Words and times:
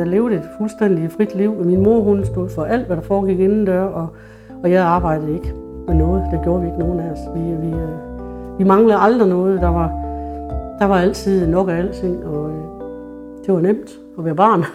jeg 0.00 0.08
levede 0.08 0.34
et 0.34 0.48
fuldstændig 0.58 1.10
frit 1.12 1.34
liv. 1.34 1.64
Min 1.64 1.82
mor 1.82 2.00
hun 2.00 2.24
stod 2.24 2.48
for 2.48 2.64
alt, 2.64 2.86
hvad 2.86 2.96
der 2.96 3.02
foregik 3.02 3.40
indendør, 3.40 3.82
og, 3.82 4.08
og 4.62 4.70
jeg 4.70 4.82
arbejdede 4.82 5.34
ikke 5.34 5.54
med 5.86 5.94
noget. 5.94 6.24
Det 6.32 6.40
gjorde 6.42 6.60
vi 6.60 6.66
ikke 6.66 6.78
nogen 6.78 7.00
af 7.00 7.10
os. 7.10 7.18
Vi, 7.34 7.40
vi, 7.40 7.74
øh, 7.74 7.88
vi 8.58 8.64
manglede 8.64 8.98
aldrig 8.98 9.28
noget. 9.28 9.60
Der 9.60 9.68
var, 9.68 9.88
der 10.78 10.84
var 10.84 10.98
altid 10.98 11.46
nok 11.46 11.68
af 11.68 11.74
alting, 11.74 12.26
og 12.26 12.50
øh, 12.50 12.56
det 13.46 13.54
var 13.54 13.60
nemt 13.60 13.90
at 14.18 14.24
være 14.24 14.34
barn. 14.34 14.64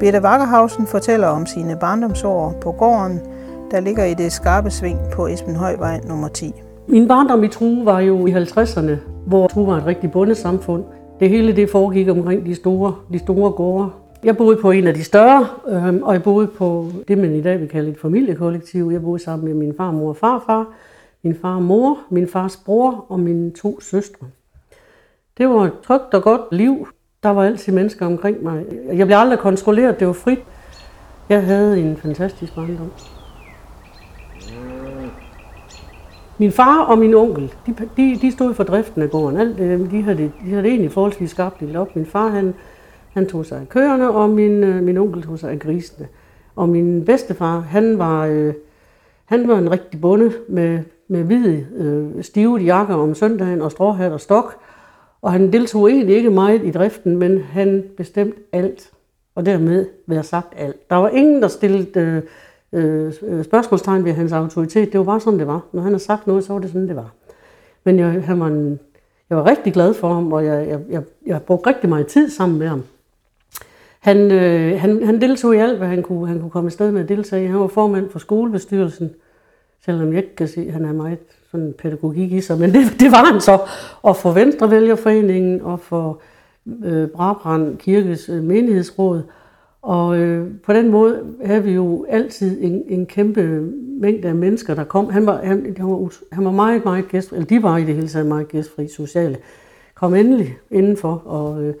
Birte 0.00 0.22
Vakkerhausen 0.22 0.86
fortæller 0.86 1.28
om 1.28 1.46
sine 1.46 1.76
barndomsår 1.80 2.54
på 2.60 2.72
gården, 2.72 3.20
der 3.70 3.80
ligger 3.80 4.04
i 4.04 4.14
det 4.14 4.32
skarpe 4.32 4.70
sving 4.70 4.98
på 5.12 5.26
Esbenhøjvej 5.26 6.00
nummer 6.08 6.28
10. 6.28 6.54
Min 6.86 7.08
barndom 7.08 7.44
i 7.44 7.48
True 7.48 7.84
var 7.84 8.00
jo 8.00 8.26
i 8.26 8.32
50'erne, 8.32 9.09
hvor 9.30 9.48
Tru 9.48 9.66
var 9.66 9.76
et 9.76 9.86
rigtig 9.86 10.10
bundesamfund. 10.10 10.84
Det 11.20 11.28
hele 11.28 11.56
det 11.56 11.70
foregik 11.70 12.08
omkring 12.08 12.46
de 12.46 12.54
store, 12.54 12.94
de 13.12 13.18
store 13.18 13.50
gårde. 13.50 13.90
Jeg 14.24 14.36
boede 14.36 14.56
på 14.56 14.70
en 14.70 14.86
af 14.86 14.94
de 14.94 15.04
større, 15.04 15.46
øh, 15.68 16.02
og 16.02 16.12
jeg 16.12 16.22
boede 16.22 16.46
på 16.46 16.86
det, 17.08 17.18
man 17.18 17.34
i 17.34 17.42
dag 17.42 17.60
vil 17.60 17.68
kalde 17.68 17.90
et 17.90 17.98
familiekollektiv. 17.98 18.90
Jeg 18.92 19.02
boede 19.02 19.22
sammen 19.22 19.48
med 19.48 19.54
min 19.54 19.74
far, 19.76 19.90
mor 19.90 20.08
og 20.08 20.16
farfar, 20.16 20.66
min 21.22 21.34
far 21.42 21.54
og 21.54 21.62
mor, 21.62 21.98
min 22.10 22.28
fars 22.28 22.56
bror 22.56 23.06
og 23.08 23.20
mine 23.20 23.50
to 23.50 23.80
søstre. 23.80 24.26
Det 25.38 25.48
var 25.48 25.64
et 25.64 25.72
trygt 25.86 26.14
og 26.14 26.22
godt 26.22 26.52
liv. 26.52 26.88
Der 27.22 27.28
var 27.28 27.44
altid 27.44 27.72
mennesker 27.72 28.06
omkring 28.06 28.42
mig. 28.42 28.64
Jeg 28.92 29.06
blev 29.06 29.16
aldrig 29.16 29.38
kontrolleret, 29.38 30.00
det 30.00 30.06
var 30.06 30.12
frit. 30.12 30.38
Jeg 31.28 31.44
havde 31.44 31.80
en 31.80 31.96
fantastisk 31.96 32.54
barndom. 32.54 32.90
Min 36.40 36.52
far 36.52 36.84
og 36.84 36.98
min 36.98 37.14
onkel, 37.14 37.54
de, 37.66 37.74
de, 37.96 38.18
de 38.22 38.32
stod 38.32 38.54
for 38.54 38.64
driften 38.64 39.02
af 39.02 39.10
gården. 39.10 39.36
Alt, 39.36 39.60
øh, 39.60 39.90
de, 39.90 40.02
havde 40.02 40.16
det, 40.16 40.32
de 40.44 40.50
havde 40.50 40.62
det 40.62 40.70
egentlig 40.70 40.92
forholdsvis 40.92 41.30
skabt 41.30 41.60
det 41.60 41.76
op. 41.76 41.96
Min 41.96 42.06
far, 42.06 42.28
han, 42.28 42.54
han 43.12 43.26
tog 43.26 43.46
sig 43.46 43.60
af 43.60 43.68
køerne, 43.68 44.10
og 44.10 44.30
min, 44.30 44.64
øh, 44.64 44.82
min 44.82 44.98
onkel 44.98 45.22
tog 45.22 45.38
sig 45.38 45.50
af 45.50 45.58
grisene. 45.58 46.08
Og 46.56 46.68
min 46.68 47.04
bedstefar, 47.04 47.60
han 47.60 47.98
var, 47.98 48.26
øh, 48.26 48.54
han 49.24 49.48
var 49.48 49.58
en 49.58 49.70
rigtig 49.70 50.00
bonde 50.00 50.32
med, 50.48 50.78
med 51.08 51.22
hvide, 51.22 51.66
øh, 51.76 52.24
stive 52.24 52.56
jakker 52.56 52.94
om 52.94 53.14
søndagen 53.14 53.62
og 53.62 53.70
stråhat 53.70 54.12
og 54.12 54.20
stok. 54.20 54.56
Og 55.22 55.32
han 55.32 55.52
deltog 55.52 55.90
egentlig 55.90 56.16
ikke 56.16 56.30
meget 56.30 56.64
i 56.64 56.70
driften, 56.70 57.16
men 57.16 57.40
han 57.40 57.84
bestemte 57.96 58.38
alt. 58.52 58.90
Og 59.34 59.46
dermed 59.46 59.86
være 60.06 60.22
sagt 60.22 60.52
alt. 60.56 60.90
Der 60.90 60.96
var 60.96 61.08
ingen, 61.08 61.42
der 61.42 61.48
stillede 61.48 62.00
øh, 62.00 62.22
Øh, 62.72 63.12
øh, 63.22 63.44
spørgsmålstegn 63.44 64.04
ved 64.04 64.12
hans 64.12 64.32
autoritet. 64.32 64.92
Det 64.92 64.98
var 64.98 65.04
bare 65.04 65.20
sådan, 65.20 65.38
det 65.38 65.46
var. 65.46 65.60
Når 65.72 65.82
han 65.82 65.92
har 65.92 65.98
sagt 65.98 66.26
noget, 66.26 66.44
så 66.44 66.52
var 66.52 66.60
det 66.60 66.70
sådan, 66.70 66.88
det 66.88 66.96
var. 66.96 67.10
Men 67.84 67.98
jeg, 67.98 68.22
han 68.24 68.40
var 68.40 68.46
en, 68.46 68.80
jeg 69.30 69.38
var 69.38 69.46
rigtig 69.46 69.72
glad 69.72 69.94
for 69.94 70.14
ham, 70.14 70.32
og 70.32 70.44
jeg, 70.44 70.68
jeg, 70.68 70.80
jeg, 70.90 71.02
jeg 71.26 71.42
brugte 71.42 71.68
rigtig 71.68 71.88
meget 71.88 72.06
tid 72.06 72.30
sammen 72.30 72.58
med 72.58 72.68
ham. 72.68 72.82
Han, 74.00 74.16
øh, 74.32 74.80
han, 74.80 75.02
han 75.02 75.20
deltog 75.20 75.54
i 75.54 75.58
alt, 75.58 75.78
hvad 75.78 75.88
han 75.88 76.02
kunne, 76.02 76.28
han 76.28 76.40
kunne 76.40 76.50
komme 76.50 76.68
afsted 76.68 76.92
med 76.92 77.00
at 77.00 77.08
deltage 77.08 77.48
Han 77.48 77.60
var 77.60 77.66
formand 77.66 78.10
for 78.10 78.18
skolebestyrelsen, 78.18 79.10
selvom 79.84 80.12
jeg 80.12 80.16
ikke 80.16 80.36
kan 80.36 80.48
sige, 80.48 80.66
at 80.66 80.72
han 80.72 80.84
er 80.84 80.92
meget 80.92 81.18
sådan 81.50 81.74
pædagogik 81.78 82.32
i 82.32 82.40
sig, 82.40 82.58
men 82.58 82.72
det, 82.74 83.00
det 83.00 83.10
var 83.10 83.24
han 83.32 83.40
så. 83.40 83.58
Og 84.02 84.16
for 84.16 84.32
Venstrevælgerforeningen 84.32 85.60
og 85.60 85.80
for 85.80 86.20
øh, 86.84 87.08
Brabrand 87.08 87.76
Kirkes 87.78 88.28
øh, 88.28 88.42
menighedsråd. 88.42 89.22
Og 89.82 90.18
øh, 90.18 90.50
på 90.64 90.72
den 90.72 90.88
måde 90.88 91.22
havde 91.44 91.64
vi 91.64 91.72
jo 91.72 92.06
altid 92.08 92.58
en, 92.60 92.82
en 92.88 93.06
kæmpe 93.06 93.70
mængde 94.00 94.28
af 94.28 94.34
mennesker, 94.34 94.74
der 94.74 94.84
kom. 94.84 95.10
Han 95.10 95.26
var, 95.26 95.40
han, 95.42 95.74
han 95.76 95.86
var, 95.90 96.12
han 96.32 96.44
var 96.44 96.50
meget, 96.50 96.84
meget 96.84 97.08
gæstfri, 97.08 97.36
eller 97.36 97.46
de 97.46 97.62
var 97.62 97.76
i 97.76 97.84
det 97.84 97.94
hele 97.94 98.08
taget 98.08 98.26
meget 98.26 98.48
gæstfri 98.48 98.88
sociale. 98.88 99.36
Kom 99.94 100.14
endelig 100.14 100.56
indenfor, 100.70 101.22
og 101.24 101.62
øh, 101.62 101.74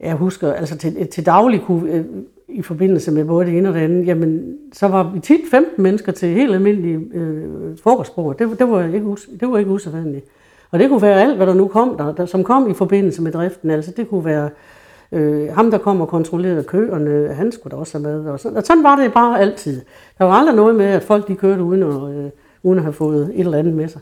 jeg 0.00 0.14
husker, 0.14 0.52
altså 0.52 0.78
til, 0.78 1.08
til 1.08 1.26
daglig 1.26 1.60
kunne, 1.60 1.92
øh, 1.92 2.04
i 2.48 2.62
forbindelse 2.62 3.10
med 3.12 3.24
både 3.24 3.46
det 3.46 3.58
ene 3.58 3.68
og 3.68 3.74
det 3.74 3.80
andet, 3.80 4.06
jamen, 4.06 4.58
så 4.72 4.88
var 4.88 5.10
vi 5.14 5.20
tit 5.20 5.40
15 5.50 5.82
mennesker 5.82 6.12
til 6.12 6.28
helt 6.28 6.54
almindelige 6.54 7.00
øh, 7.14 7.78
frokostbord. 7.82 8.38
Det, 8.38 8.58
det, 8.58 8.70
var 8.70 8.84
ikke, 8.84 9.16
det 9.40 9.48
var 9.48 9.58
ikke 9.58 9.70
usædvanligt. 9.70 10.24
Og 10.70 10.78
det 10.78 10.88
kunne 10.88 11.02
være 11.02 11.22
alt, 11.22 11.36
hvad 11.36 11.46
der 11.46 11.54
nu 11.54 11.68
kom 11.68 11.96
der, 11.96 12.14
der, 12.14 12.26
som 12.26 12.44
kom 12.44 12.70
i 12.70 12.74
forbindelse 12.74 13.22
med 13.22 13.32
driften. 13.32 13.70
Altså 13.70 13.92
det 13.96 14.08
kunne 14.08 14.24
være 14.24 14.50
øh, 15.12 15.52
ham, 15.52 15.70
der 15.70 15.78
kom 15.78 16.00
og 16.00 16.08
kontrollerede 16.08 16.64
køerne, 16.64 17.34
han 17.34 17.52
skulle 17.52 17.70
da 17.70 17.76
også 17.76 17.98
have 17.98 18.22
med. 18.22 18.30
Og 18.30 18.40
sådan, 18.40 18.58
og 18.58 18.62
sådan 18.64 18.82
var 18.82 18.96
det 18.96 19.12
bare 19.12 19.40
altid. 19.40 19.80
Der 20.18 20.24
var 20.24 20.32
aldrig 20.32 20.56
noget 20.56 20.74
med, 20.74 20.86
at 20.86 21.02
folk 21.02 21.28
de 21.28 21.36
kørte 21.36 21.62
uden 21.62 21.82
at, 21.82 22.16
øh, 22.16 22.30
uden 22.62 22.78
at 22.78 22.84
have 22.84 22.92
fået 22.92 23.30
et 23.34 23.40
eller 23.40 23.58
andet 23.58 23.74
med 23.74 23.88
sig. 23.88 24.00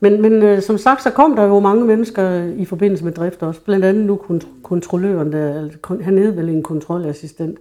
Men, 0.00 0.22
men 0.22 0.32
øh, 0.32 0.62
som 0.62 0.78
sagt, 0.78 1.02
så 1.02 1.10
kom 1.10 1.36
der 1.36 1.44
jo 1.44 1.60
mange 1.60 1.84
mennesker 1.84 2.44
i 2.44 2.64
forbindelse 2.64 3.04
med 3.04 3.12
drift 3.12 3.42
også. 3.42 3.60
Blandt 3.60 3.84
andet 3.84 4.06
nu 4.06 4.20
kont- 4.30 4.62
kontrolløren, 4.62 5.32
der, 5.32 5.62
altså, 5.62 5.78
han 6.02 6.18
hed 6.18 6.30
vel 6.30 6.48
en 6.48 6.62
kontrollassistent, 6.62 7.58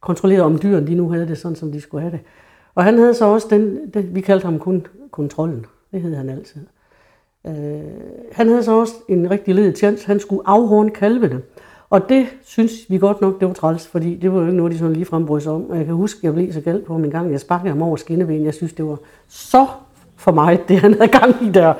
kontrollerede 0.00 0.44
om 0.44 0.58
dyrene 0.62 0.86
de 0.86 0.94
nu 0.94 1.08
havde 1.08 1.28
det 1.28 1.38
sådan, 1.38 1.56
som 1.56 1.72
de 1.72 1.80
skulle 1.80 2.00
have 2.00 2.12
det. 2.12 2.20
Og 2.74 2.84
han 2.84 2.98
havde 2.98 3.14
så 3.14 3.24
også 3.24 3.46
den, 3.50 3.90
det, 3.94 4.14
vi 4.14 4.20
kaldte 4.20 4.44
ham 4.44 4.58
kun 4.58 4.86
kontrollen. 5.10 5.66
Det 5.92 6.00
hed 6.02 6.14
han 6.14 6.28
altid. 6.28 6.60
Øh, 7.46 7.54
han 8.32 8.48
havde 8.48 8.62
så 8.62 8.72
også 8.72 8.94
en 9.08 9.30
rigtig 9.30 9.54
ledig 9.54 9.74
tjans. 9.74 10.04
Han 10.04 10.20
skulle 10.20 10.42
afhorne 10.44 10.90
kalvene. 10.90 11.42
Og 11.90 12.08
det 12.08 12.26
synes 12.42 12.72
vi 12.88 12.98
godt 12.98 13.20
nok, 13.20 13.40
det 13.40 13.48
var 13.48 13.54
træls, 13.54 13.86
fordi 13.86 14.16
det 14.16 14.32
var 14.32 14.40
jo 14.40 14.46
ikke 14.46 14.56
noget, 14.56 14.72
de 14.72 14.78
sådan 14.78 14.92
lige 14.92 15.04
frembrød 15.04 15.40
sig 15.40 15.52
om. 15.52 15.70
Og 15.70 15.76
jeg 15.76 15.86
kan 15.86 15.94
huske, 15.94 16.18
at 16.18 16.24
jeg 16.24 16.34
blev 16.34 16.52
så 16.52 16.60
galt 16.60 16.84
på 16.84 16.96
en 16.96 17.10
gang. 17.10 17.32
Jeg 17.32 17.40
sparkede 17.40 17.68
ham 17.68 17.82
over 17.82 17.96
skinneben. 17.96 18.44
Jeg 18.44 18.54
synes, 18.54 18.72
det 18.72 18.84
var 18.84 18.98
så 19.28 19.66
for 20.16 20.32
mig, 20.32 20.60
det 20.68 20.78
han 20.78 20.94
havde 20.94 21.08
gang 21.08 21.34
i 21.42 21.50
der. 21.50 21.74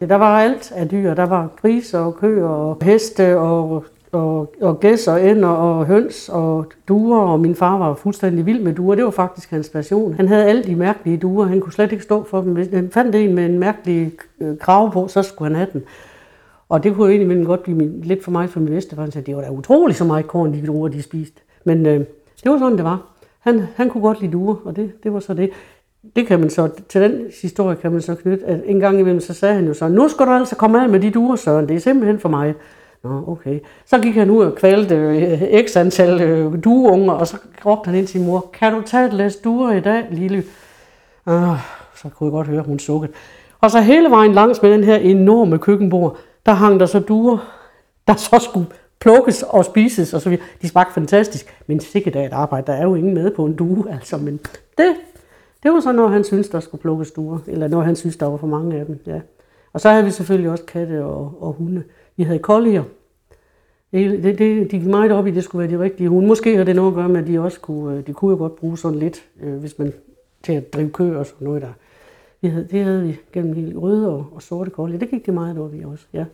Der 0.00 0.14
var 0.14 0.40
alt 0.40 0.72
af 0.72 0.88
dyr. 0.88 1.14
Der 1.14 1.26
var 1.26 1.48
griser 1.56 1.98
og 1.98 2.16
køer 2.16 2.46
og 2.46 2.78
heste 2.82 3.38
og, 3.38 3.84
og, 4.14 4.54
og 4.60 4.80
gæs 4.80 5.08
og 5.08 5.26
ænder 5.26 5.48
og 5.48 5.86
høns 5.86 6.28
og 6.28 6.66
duer. 6.88 7.20
Og 7.20 7.40
min 7.40 7.54
far 7.54 7.78
var 7.78 7.94
fuldstændig 7.94 8.46
vild 8.46 8.62
med 8.62 8.74
duer. 8.74 8.94
Det 8.94 9.04
var 9.04 9.10
faktisk 9.10 9.50
hans 9.50 9.68
passion. 9.68 10.14
Han 10.14 10.28
havde 10.28 10.44
alle 10.44 10.62
de 10.62 10.76
mærkelige 10.76 11.16
duer. 11.16 11.46
Han 11.46 11.60
kunne 11.60 11.72
slet 11.72 11.92
ikke 11.92 12.04
stå 12.04 12.24
for 12.24 12.40
dem. 12.40 12.52
Hvis 12.52 12.68
han 12.72 12.90
fandt 12.90 13.14
en 13.14 13.34
med 13.34 13.46
en 13.46 13.58
mærkelig 13.58 14.12
øh, 14.40 14.58
krav 14.58 14.92
på, 14.92 15.08
så 15.08 15.22
skulle 15.22 15.48
han 15.48 15.56
have 15.56 15.68
den. 15.72 15.82
Og 16.68 16.84
det 16.84 16.94
kunne 16.94 17.06
jo 17.06 17.18
egentlig 17.18 17.46
godt 17.46 17.62
blive 17.62 18.02
lidt 18.02 18.24
for 18.24 18.30
mig 18.30 18.50
for 18.50 18.60
min 18.60 18.68
bedste, 18.68 18.94
for 18.94 19.02
han 19.02 19.12
sagde, 19.12 19.26
det 19.26 19.36
var 19.36 19.42
da 19.42 19.50
utroligt 19.50 19.98
så 19.98 20.04
meget 20.04 20.26
korn, 20.26 20.52
de 20.52 20.66
duer, 20.66 20.88
de 20.88 21.02
spiste. 21.02 21.40
Men 21.64 21.86
øh, 21.86 21.98
det 22.42 22.52
var 22.52 22.58
sådan, 22.58 22.76
det 22.76 22.84
var. 22.84 23.02
Han, 23.40 23.62
han 23.76 23.90
kunne 23.90 24.02
godt 24.02 24.20
lide 24.20 24.32
duer, 24.32 24.56
og 24.64 24.76
det, 24.76 24.92
det 25.02 25.12
var 25.12 25.20
så 25.20 25.34
det. 25.34 25.50
Det 26.16 26.26
kan 26.26 26.40
man 26.40 26.50
så, 26.50 26.68
til 26.88 27.00
den 27.00 27.26
historie 27.42 27.76
kan 27.76 27.92
man 27.92 28.00
så 28.00 28.14
knytte, 28.14 28.46
at 28.46 28.60
en 28.64 28.80
gang 28.80 29.00
imellem, 29.00 29.20
så 29.20 29.34
sagde 29.34 29.54
han 29.54 29.66
jo 29.66 29.74
så, 29.74 29.88
nu 29.88 30.08
skal 30.08 30.26
du 30.26 30.30
altså 30.30 30.56
komme 30.56 30.82
af 30.82 30.88
med 30.88 31.00
de 31.00 31.10
duer, 31.10 31.36
Søren, 31.36 31.68
det 31.68 31.76
er 31.76 31.80
simpelthen 31.80 32.18
for 32.18 32.28
mig. 32.28 32.54
Nå, 33.04 33.24
okay. 33.26 33.60
Så 33.86 33.98
gik 33.98 34.14
han 34.14 34.30
ud 34.30 34.44
og 34.44 34.54
kvalte 34.54 34.94
øh, 34.94 35.66
x 35.66 35.76
antal 35.76 36.20
øh, 36.20 36.64
dueunger, 36.64 37.12
og 37.12 37.26
så 37.26 37.36
råbte 37.66 37.88
han 37.88 37.98
ind 37.98 38.06
til 38.06 38.12
sin 38.12 38.26
mor, 38.26 38.50
kan 38.52 38.72
du 38.72 38.82
tage 38.86 39.06
et 39.06 39.12
læs 39.12 39.36
duer 39.36 39.72
i 39.72 39.80
dag, 39.80 40.06
lille? 40.10 40.44
Ah, 41.26 41.58
så 41.96 42.08
kunne 42.08 42.26
jeg 42.26 42.32
godt 42.32 42.46
høre, 42.46 42.62
hun 42.62 42.78
sukkede. 42.78 43.12
Og 43.60 43.70
så 43.70 43.80
hele 43.80 44.10
vejen 44.10 44.32
langs 44.32 44.62
med 44.62 44.72
den 44.72 44.84
her 44.84 44.96
enorme 44.96 45.58
køkkenbord, 45.58 46.16
der 46.46 46.52
hang 46.52 46.80
der 46.80 46.86
så 46.86 46.98
duer, 46.98 47.38
der 48.08 48.14
så 48.14 48.38
skulle 48.38 48.66
plukkes 49.00 49.42
og 49.42 49.64
spises 49.64 50.14
og 50.14 50.20
så 50.20 50.28
videre. 50.28 50.44
De 50.62 50.68
smagte 50.68 50.94
fantastisk, 50.94 51.62
men 51.66 51.80
sikkert 51.80 52.16
af 52.16 52.26
et 52.26 52.32
arbejde. 52.32 52.66
Der 52.66 52.72
er 52.72 52.82
jo 52.82 52.94
ingen 52.94 53.14
med 53.14 53.30
på 53.30 53.44
en 53.44 53.56
due, 53.56 53.92
altså. 53.92 54.16
Men 54.16 54.40
det, 54.78 54.86
det 55.62 55.72
var 55.72 55.80
så, 55.80 55.92
når 55.92 56.08
han 56.08 56.24
synes 56.24 56.48
der 56.48 56.60
skulle 56.60 56.80
plukkes 56.80 57.10
duer, 57.10 57.38
eller 57.46 57.68
når 57.68 57.80
han 57.80 57.96
synes 57.96 58.16
der 58.16 58.26
var 58.26 58.36
for 58.36 58.46
mange 58.46 58.76
af 58.76 58.86
dem, 58.86 59.00
ja. 59.06 59.20
Og 59.72 59.80
så 59.80 59.90
havde 59.90 60.04
vi 60.04 60.10
selvfølgelig 60.10 60.50
også 60.50 60.64
katte 60.64 61.04
og, 61.04 61.32
og 61.40 61.52
hunde. 61.52 61.82
Vi 62.16 62.22
havde 62.22 62.38
kollier. 62.38 62.84
Det, 63.92 64.22
det, 64.22 64.38
det, 64.38 64.70
de 64.70 64.78
gik 64.78 64.86
meget 64.86 65.12
op 65.12 65.26
i, 65.26 65.28
at 65.30 65.34
det 65.34 65.44
skulle 65.44 65.68
være 65.68 65.78
de 65.78 65.84
rigtige 65.84 66.08
hunde. 66.08 66.28
Måske 66.28 66.56
har 66.56 66.64
det 66.64 66.76
noget 66.76 66.90
at 66.90 66.94
gøre 66.94 67.08
med, 67.08 67.20
at 67.20 67.26
de 67.26 67.40
også 67.40 67.60
kunne, 67.60 67.98
øh, 67.98 68.06
de 68.06 68.12
kunne 68.12 68.30
jo 68.30 68.36
godt 68.36 68.56
bruge 68.56 68.78
sådan 68.78 68.98
lidt, 68.98 69.24
øh, 69.42 69.54
hvis 69.54 69.78
man 69.78 69.92
til 70.42 70.52
at 70.52 70.72
drive 70.72 70.90
køer 70.90 71.18
og 71.18 71.26
sådan 71.26 71.44
noget 71.44 71.62
der. 71.62 71.72
Vi 72.40 72.48
havde, 72.48 72.68
det 72.70 72.84
havde 72.84 73.02
vi 73.02 73.18
gennem 73.32 73.54
hele 73.54 73.78
røde 73.78 74.08
og, 74.08 74.26
og 74.32 74.42
sorte 74.42 74.70
kollier. 74.70 74.98
Det 74.98 75.10
gik 75.10 75.26
det 75.26 75.34
meget 75.34 75.58
op 75.58 75.74
i 75.74 75.84
også, 75.84 76.04
ja. 76.12 76.24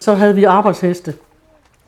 Så 0.00 0.14
havde 0.14 0.34
vi 0.34 0.44
arbejdsheste. 0.44 1.14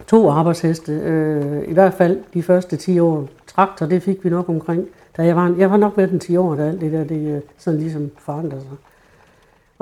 To 0.06 0.30
arbejdsheste. 0.30 0.92
Øh, 0.92 1.68
I 1.68 1.72
hvert 1.72 1.94
fald 1.94 2.20
de 2.34 2.42
første 2.42 2.76
10 2.76 2.98
år. 2.98 3.28
Traktor, 3.46 3.86
det 3.86 4.02
fik 4.02 4.24
vi 4.24 4.30
nok 4.30 4.48
omkring. 4.48 4.88
Da 5.16 5.24
jeg, 5.24 5.36
var, 5.36 5.54
jeg 5.58 5.70
var 5.70 5.76
nok 5.76 5.96
med 5.96 6.08
den 6.08 6.20
10 6.20 6.36
år, 6.36 6.54
da 6.54 6.62
alt 6.62 6.80
det 6.80 6.92
der 6.92 7.04
det, 7.04 7.36
øh, 7.36 7.40
sådan 7.58 7.80
ligesom 7.80 8.10
forandrede 8.18 8.60
sig. 8.60 8.70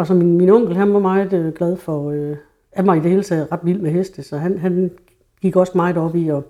Og 0.00 0.06
så 0.06 0.14
min, 0.14 0.36
min 0.36 0.50
onkel, 0.50 0.76
han 0.76 0.92
var 0.92 0.98
meget 0.98 1.32
øh, 1.32 1.52
glad 1.52 1.76
for, 1.76 2.10
øh, 2.10 2.36
han 2.72 2.84
mig 2.84 2.96
i 2.96 3.00
det 3.00 3.10
hele 3.10 3.22
taget 3.22 3.52
ret 3.52 3.60
vild 3.62 3.80
med 3.80 3.90
heste, 3.90 4.22
så 4.22 4.36
han, 4.38 4.58
han 4.58 4.90
gik 5.40 5.56
også 5.56 5.72
meget 5.74 5.96
op 5.96 6.16
i 6.16 6.28
at, 6.28 6.42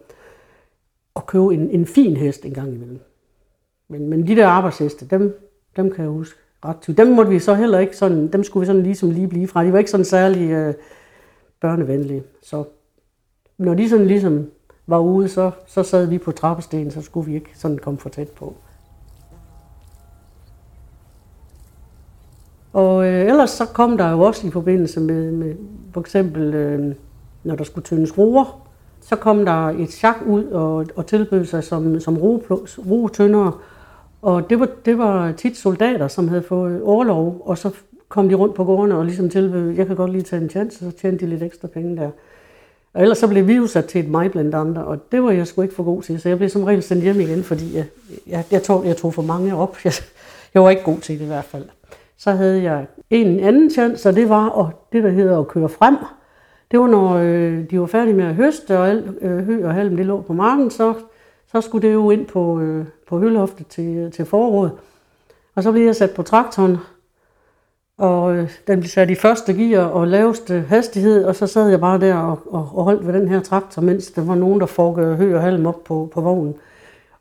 at 1.16 1.26
købe 1.26 1.54
en, 1.54 1.70
en 1.70 1.86
fin 1.86 2.16
hest 2.16 2.44
en 2.44 2.54
gang 2.54 2.74
imellem. 2.74 3.00
Men, 3.88 4.08
men 4.08 4.26
de 4.26 4.36
der 4.36 4.46
arbejdsheste, 4.46 5.06
dem, 5.06 5.50
dem 5.76 5.90
kan 5.90 6.04
jeg 6.04 6.10
huske 6.10 6.38
ret 6.64 6.76
tydeligt. 6.80 7.06
Dem 7.06 7.16
måtte 7.16 7.30
vi 7.30 7.38
så 7.38 7.54
heller 7.54 7.78
ikke 7.78 7.96
sådan, 7.96 8.28
dem 8.28 8.44
skulle 8.44 8.60
vi 8.60 8.66
sådan 8.66 8.82
ligesom 8.82 9.10
lige 9.10 9.28
blive 9.28 9.48
fra. 9.48 9.64
De 9.64 9.72
var 9.72 9.78
ikke 9.78 9.90
sådan 9.90 10.04
særlig 10.04 10.50
øh, 10.50 10.74
børnevenlige. 11.60 12.22
Så 12.42 12.64
når 13.58 13.74
de 13.74 13.88
sådan 13.88 14.06
ligesom 14.06 14.50
var 14.86 14.98
ude, 14.98 15.28
så, 15.28 15.50
så 15.66 15.82
sad 15.82 16.06
vi 16.06 16.18
på 16.18 16.32
trappestenen, 16.32 16.90
så 16.90 17.02
skulle 17.02 17.26
vi 17.26 17.34
ikke 17.34 17.50
sådan 17.54 17.78
komme 17.78 17.98
for 17.98 18.08
tæt 18.08 18.28
på. 18.28 18.54
Og 22.72 23.06
øh, 23.06 23.26
ellers 23.26 23.50
så 23.50 23.66
kom 23.66 23.98
der 23.98 24.10
jo 24.10 24.20
også 24.20 24.46
i 24.46 24.50
forbindelse 24.50 25.00
med, 25.00 25.30
med 25.30 25.54
for 25.92 26.00
eksempel, 26.00 26.54
øh, 26.54 26.94
når 27.44 27.56
der 27.56 27.64
skulle 27.64 27.84
tyndes 27.84 28.18
roer, 28.18 28.66
så 29.00 29.16
kom 29.16 29.44
der 29.44 29.68
et 29.68 29.90
chak 29.90 30.16
ud 30.26 30.44
og, 30.44 30.86
og 30.96 31.06
tilbød 31.06 31.44
sig 31.44 31.64
som, 31.64 32.00
som 32.00 32.18
roetyndere. 32.90 33.52
Og 34.22 34.50
det 34.50 34.60
var, 34.60 34.68
det 34.84 34.98
var 34.98 35.32
tit 35.32 35.56
soldater, 35.56 36.08
som 36.08 36.28
havde 36.28 36.42
fået 36.42 36.82
overlov, 36.82 37.42
og 37.44 37.58
så 37.58 37.70
kom 38.08 38.28
de 38.28 38.34
rundt 38.34 38.54
på 38.54 38.64
gårdene 38.64 38.96
og 38.96 39.04
ligesom 39.04 39.30
tilbød, 39.30 39.70
jeg 39.70 39.86
kan 39.86 39.96
godt 39.96 40.12
lige 40.12 40.22
tage 40.22 40.42
en 40.42 40.50
chance, 40.50 40.78
så 40.78 40.90
tjente 40.90 41.24
de 41.24 41.30
lidt 41.30 41.42
ekstra 41.42 41.68
penge 41.68 41.96
der. 41.96 42.10
Og 42.94 43.02
ellers 43.02 43.18
så 43.18 43.28
blev 43.28 43.46
vi 43.46 43.54
jo 43.54 43.66
sat 43.66 43.84
til 43.84 44.00
et 44.04 44.10
mig 44.10 44.30
blandt 44.30 44.54
andre, 44.54 44.84
og 44.84 45.12
det 45.12 45.22
var 45.22 45.30
jeg 45.30 45.46
sgu 45.46 45.62
ikke 45.62 45.74
for 45.74 45.82
god 45.82 46.02
til, 46.02 46.20
så 46.20 46.28
jeg 46.28 46.38
blev 46.38 46.50
som 46.50 46.64
regel 46.64 46.82
sendt 46.82 47.02
hjem 47.02 47.20
igen, 47.20 47.44
fordi 47.44 47.76
jeg, 47.76 47.84
jeg, 48.26 48.44
jeg, 48.50 48.62
tog, 48.62 48.86
jeg 48.86 48.96
tog 48.96 49.14
for 49.14 49.22
mange 49.22 49.56
op. 49.56 49.76
Jeg, 49.84 49.92
jeg 50.54 50.62
var 50.62 50.70
ikke 50.70 50.82
god 50.82 50.98
til 50.98 51.18
det 51.18 51.24
i 51.24 51.26
hvert 51.26 51.44
fald. 51.44 51.64
Så 52.20 52.30
havde 52.30 52.62
jeg 52.62 52.86
en 53.10 53.40
anden 53.40 53.70
chance, 53.70 54.08
og 54.08 54.14
det 54.14 54.28
var 54.28 54.48
og 54.48 54.86
det, 54.92 55.02
der 55.02 55.10
hedder 55.10 55.38
at 55.38 55.48
køre 55.48 55.68
frem. 55.68 55.96
Det 56.70 56.80
var, 56.80 56.86
når 56.86 57.14
øh, 57.14 57.70
de 57.70 57.80
var 57.80 57.86
færdige 57.86 58.14
med 58.14 58.24
at 58.24 58.34
høste, 58.34 58.78
og 58.78 58.88
al, 58.88 59.14
øh, 59.20 59.38
hø 59.38 59.66
og 59.66 59.74
halm 59.74 59.96
det 59.96 60.06
lå 60.06 60.20
på 60.20 60.32
marken, 60.32 60.70
så, 60.70 60.94
så 61.52 61.60
skulle 61.60 61.88
det 61.88 61.94
jo 61.94 62.10
ind 62.10 62.26
på, 62.26 62.60
øh, 62.60 62.84
på 63.08 63.18
høloftet 63.18 63.66
til, 63.66 64.10
til 64.10 64.24
foråret. 64.24 64.72
Og 65.54 65.62
så 65.62 65.72
blev 65.72 65.84
jeg 65.84 65.96
sat 65.96 66.10
på 66.10 66.22
traktoren, 66.22 66.76
og 67.98 68.36
øh, 68.36 68.50
den 68.66 68.80
blev 68.80 68.88
sat 68.88 69.10
i 69.10 69.14
første 69.14 69.54
gear 69.54 69.84
og 69.84 70.06
laveste 70.06 70.64
hastighed, 70.68 71.24
og 71.24 71.36
så 71.36 71.46
sad 71.46 71.68
jeg 71.68 71.80
bare 71.80 72.00
der 72.00 72.14
og, 72.14 72.38
og, 72.46 72.68
og 72.74 72.84
holdt 72.84 73.06
ved 73.06 73.12
den 73.12 73.28
her 73.28 73.40
traktor, 73.40 73.82
mens 73.82 74.10
der 74.10 74.22
var 74.22 74.34
nogen, 74.34 74.60
der 74.60 74.66
får 74.66 75.14
hø 75.14 75.36
og 75.36 75.42
halm 75.42 75.66
op 75.66 75.84
på, 75.84 76.10
på 76.14 76.20
vognen. 76.20 76.54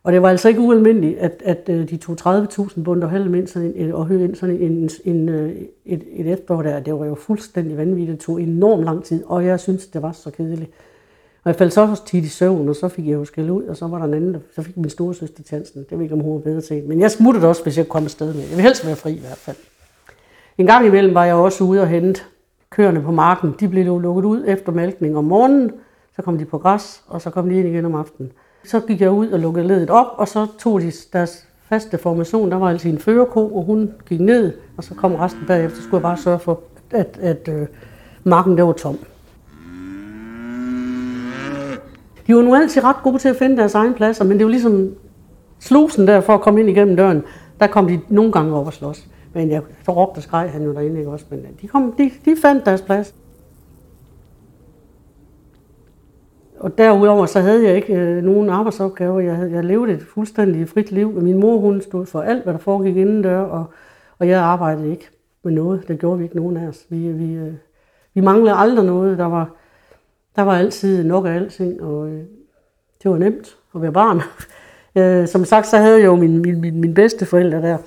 Og 0.03 0.13
det 0.13 0.21
var 0.21 0.29
altså 0.29 0.47
ikke 0.47 0.61
ualmindeligt, 0.61 1.19
at, 1.19 1.41
at 1.45 1.69
øh, 1.69 1.89
de 1.89 1.97
tog 1.97 2.17
30.000 2.21 2.83
bund 2.83 3.03
og 3.03 3.09
halm 3.09 3.35
ind 3.35 3.47
sådan 3.47 3.73
en, 3.75 3.87
øh, 3.87 3.95
og 3.95 4.05
hø 4.05 4.23
ind 4.23 4.35
sådan 4.35 4.57
en, 4.61 4.89
en, 5.05 5.29
øh, 5.29 5.51
et, 5.85 6.03
et 6.11 6.31
efterår 6.31 6.61
der. 6.61 6.79
Det 6.79 6.93
var 6.93 7.05
jo 7.05 7.15
fuldstændig 7.15 7.77
vanvittigt. 7.77 8.17
Det 8.17 8.25
tog 8.25 8.41
enormt 8.41 8.83
lang 8.83 9.03
tid, 9.03 9.23
og 9.25 9.45
jeg 9.45 9.59
synes, 9.59 9.87
det 9.87 10.01
var 10.01 10.11
så 10.11 10.31
kedeligt. 10.31 10.71
Og 11.43 11.49
jeg 11.49 11.55
faldt 11.55 11.73
så 11.73 11.81
også 11.81 12.05
tit 12.05 12.23
i 12.23 12.27
søvn, 12.27 12.69
og 12.69 12.75
så 12.75 12.87
fik 12.87 13.07
jeg 13.07 13.13
jo 13.13 13.25
skæld 13.25 13.49
ud, 13.49 13.63
og 13.63 13.77
så 13.77 13.87
var 13.87 13.97
der 13.97 14.05
en 14.05 14.13
anden, 14.13 14.33
der, 14.33 14.39
så 14.55 14.61
fik 14.61 14.77
min 14.77 14.89
store 14.89 15.13
søster 15.13 15.43
chancen. 15.43 15.85
Det 15.89 15.97
ved 15.97 16.03
ikke, 16.03 16.15
om 16.15 16.21
hun 16.21 16.33
var 16.33 16.39
bedre 16.39 16.61
til. 16.61 16.83
Men 16.87 17.01
jeg 17.01 17.11
smuttede 17.11 17.47
også, 17.47 17.63
hvis 17.63 17.77
jeg 17.77 17.89
kom 17.89 18.03
afsted 18.03 18.33
med. 18.33 18.41
Jeg 18.41 18.55
vil 18.55 18.61
helst 18.61 18.85
være 18.85 18.95
fri 18.95 19.13
i 19.13 19.19
hvert 19.19 19.37
fald. 19.37 19.57
En 20.57 20.65
gang 20.65 20.85
imellem 20.85 21.13
var 21.13 21.25
jeg 21.25 21.35
også 21.35 21.63
ude 21.63 21.81
og 21.81 21.87
hente 21.87 22.21
køerne 22.69 23.01
på 23.01 23.11
marken. 23.11 23.55
De 23.59 23.67
blev 23.67 23.85
jo 23.85 23.97
lukket 23.97 24.25
ud 24.25 24.43
efter 24.47 24.71
malkning 24.71 25.17
om 25.17 25.23
morgenen. 25.23 25.71
Så 26.15 26.21
kom 26.21 26.37
de 26.37 26.45
på 26.45 26.57
græs, 26.57 27.03
og 27.07 27.21
så 27.21 27.29
kom 27.29 27.49
de 27.49 27.59
ind 27.59 27.67
igen 27.67 27.85
om 27.85 27.95
aftenen. 27.95 28.31
Så 28.63 28.79
gik 28.79 29.01
jeg 29.01 29.11
ud 29.11 29.27
og 29.27 29.39
lukkede 29.39 29.67
ledet 29.67 29.89
op, 29.89 30.07
og 30.17 30.27
så 30.27 30.47
tog 30.59 30.81
de 30.81 30.91
deres 31.13 31.47
faste 31.69 31.97
formation. 31.97 32.51
Der 32.51 32.57
var 32.57 32.69
altså 32.69 32.89
en 32.89 32.99
førerko, 32.99 33.55
og 33.55 33.63
hun 33.63 33.91
gik 34.09 34.19
ned, 34.19 34.53
og 34.77 34.83
så 34.83 34.95
kom 34.95 35.15
resten 35.15 35.41
bagefter. 35.47 35.77
Så 35.77 35.83
skulle 35.83 35.97
jeg 35.97 36.01
bare 36.01 36.17
sørge 36.17 36.39
for, 36.39 36.59
at, 36.91 37.17
at 37.21 37.47
øh, 37.47 37.67
marken 38.23 38.57
der 38.57 38.63
var 38.63 38.73
tom. 38.73 38.97
De 42.27 42.35
var 42.35 42.41
nu 42.41 42.55
altid 42.55 42.83
ret 42.83 42.95
gode 43.03 43.17
til 43.17 43.29
at 43.29 43.35
finde 43.35 43.57
deres 43.57 43.75
egen 43.75 43.93
pladser, 43.93 44.23
men 44.23 44.37
det 44.37 44.45
var 44.45 44.51
ligesom 44.51 44.89
slusen 45.59 46.07
der 46.07 46.21
for 46.21 46.33
at 46.33 46.41
komme 46.41 46.59
ind 46.59 46.69
igennem 46.69 46.95
døren. 46.95 47.23
Der 47.59 47.67
kom 47.67 47.87
de 47.87 47.99
nogle 48.09 48.31
gange 48.31 48.55
op 48.55 48.67
og 48.67 48.73
slås. 48.73 49.05
Men 49.33 49.51
jeg, 49.51 49.61
så 49.85 49.91
råbte 49.91 50.17
og 50.17 50.23
skreg 50.23 50.51
han 50.51 50.63
jo 50.63 50.73
derinde, 50.73 50.99
ikke 50.99 51.11
også? 51.11 51.25
Men 51.29 51.39
øh, 51.39 51.45
de, 51.61 51.67
kom, 51.67 51.91
de, 51.97 52.11
de 52.25 52.35
fandt 52.41 52.65
deres 52.65 52.81
plads. 52.81 53.13
Og 56.59 56.77
derudover 56.77 57.25
så 57.25 57.39
havde 57.39 57.67
jeg 57.67 57.75
ikke 57.75 57.93
øh, 57.93 58.23
nogen 58.23 58.49
arbejdsopgaver. 58.49 59.19
Jeg, 59.19 59.35
havde, 59.35 59.51
jeg 59.51 59.63
levede 59.63 59.93
et 59.93 60.03
fuldstændig 60.03 60.69
frit 60.69 60.91
liv. 60.91 61.21
Min 61.21 61.39
mor 61.39 61.57
hun 61.57 61.81
stod 61.81 62.05
for 62.05 62.21
alt, 62.21 62.43
hvad 62.43 62.53
der 62.53 62.59
foregik 62.59 62.97
indendør, 62.97 63.39
og, 63.39 63.65
og 64.19 64.27
jeg 64.27 64.39
arbejdede 64.39 64.91
ikke 64.91 65.09
med 65.43 65.53
noget. 65.53 65.87
Det 65.87 65.99
gjorde 65.99 66.17
vi 66.17 66.23
ikke 66.23 66.35
nogen 66.35 66.57
af 66.57 66.67
os. 66.67 66.85
Vi, 66.89 66.97
vi, 67.11 67.33
øh, 67.33 67.53
vi 68.13 68.21
manglede 68.21 68.55
aldrig 68.55 68.85
noget. 68.85 69.17
Der 69.17 69.25
var, 69.25 69.49
der 70.35 70.41
var 70.41 70.57
altid 70.57 71.03
nok 71.03 71.25
af 71.25 71.31
alting, 71.31 71.83
og 71.83 72.09
øh, 72.09 72.23
det 73.03 73.11
var 73.11 73.17
nemt 73.17 73.57
at 73.75 73.81
være 73.81 73.91
barn. 73.91 74.21
øh, 75.01 75.27
som 75.27 75.45
sagt, 75.45 75.67
så 75.67 75.77
havde 75.77 75.97
jeg 75.97 76.05
jo 76.05 76.15
min, 76.15 76.41
min, 76.41 76.61
min, 76.61 76.81
min 76.81 76.93
bedste 76.93 77.25
forældre 77.25 77.61
der. 77.61 77.77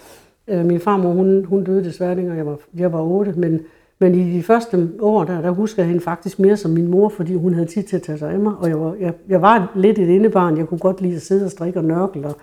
Øh, 0.48 0.64
min 0.64 0.80
farmor, 0.80 1.12
hun, 1.12 1.44
hun 1.44 1.64
døde 1.64 1.84
desværre, 1.84 2.14
da 2.14 2.34
jeg 2.34 2.46
var, 2.46 2.58
jeg 2.74 2.92
var 2.92 3.00
8, 3.02 3.32
men, 3.32 3.60
men 4.02 4.14
i 4.14 4.36
de 4.36 4.42
første 4.42 4.90
år, 5.00 5.24
der, 5.24 5.40
der 5.40 5.50
husker 5.50 5.82
jeg 5.82 5.88
hende 5.88 6.02
faktisk 6.02 6.38
mere 6.38 6.56
som 6.56 6.70
min 6.70 6.88
mor, 6.88 7.08
fordi 7.08 7.34
hun 7.34 7.54
havde 7.54 7.66
tid 7.66 7.82
til 7.82 7.96
at 7.96 8.02
tage 8.02 8.18
sig 8.18 8.30
af 8.30 8.38
mig, 8.38 8.56
og 8.56 8.68
jeg 8.68 8.80
var, 8.80 8.94
jeg, 8.94 9.14
jeg 9.28 9.42
var 9.42 9.72
lidt 9.74 9.98
et 9.98 10.08
indebarn. 10.08 10.58
Jeg 10.58 10.66
kunne 10.66 10.78
godt 10.78 11.00
lide 11.00 11.16
at 11.16 11.22
sidde 11.22 11.44
og 11.44 11.50
strikke 11.50 11.78
og 11.78 11.84
nørkle 11.84 12.26
og, 12.26 12.36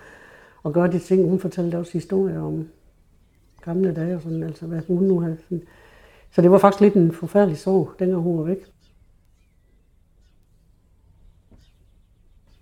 og 0.62 0.72
gøre 0.72 0.92
de 0.92 0.98
ting. 0.98 1.28
Hun 1.28 1.38
fortalte 1.38 1.78
også 1.78 1.92
historier 1.92 2.40
om 2.40 2.68
gamle 3.64 3.94
dage 3.94 4.14
og 4.14 4.22
sådan, 4.22 4.42
altså 4.42 4.66
hvad 4.66 4.80
hun 4.88 5.02
nu 5.02 5.20
havde. 5.20 5.36
Sådan. 5.48 5.62
Så 6.30 6.42
det 6.42 6.50
var 6.50 6.58
faktisk 6.58 6.80
lidt 6.80 6.94
en 6.94 7.12
forfærdelig 7.12 7.58
sorg, 7.58 7.90
dengang 7.98 8.22
hun 8.22 8.38
var 8.38 8.44
væk. 8.44 8.66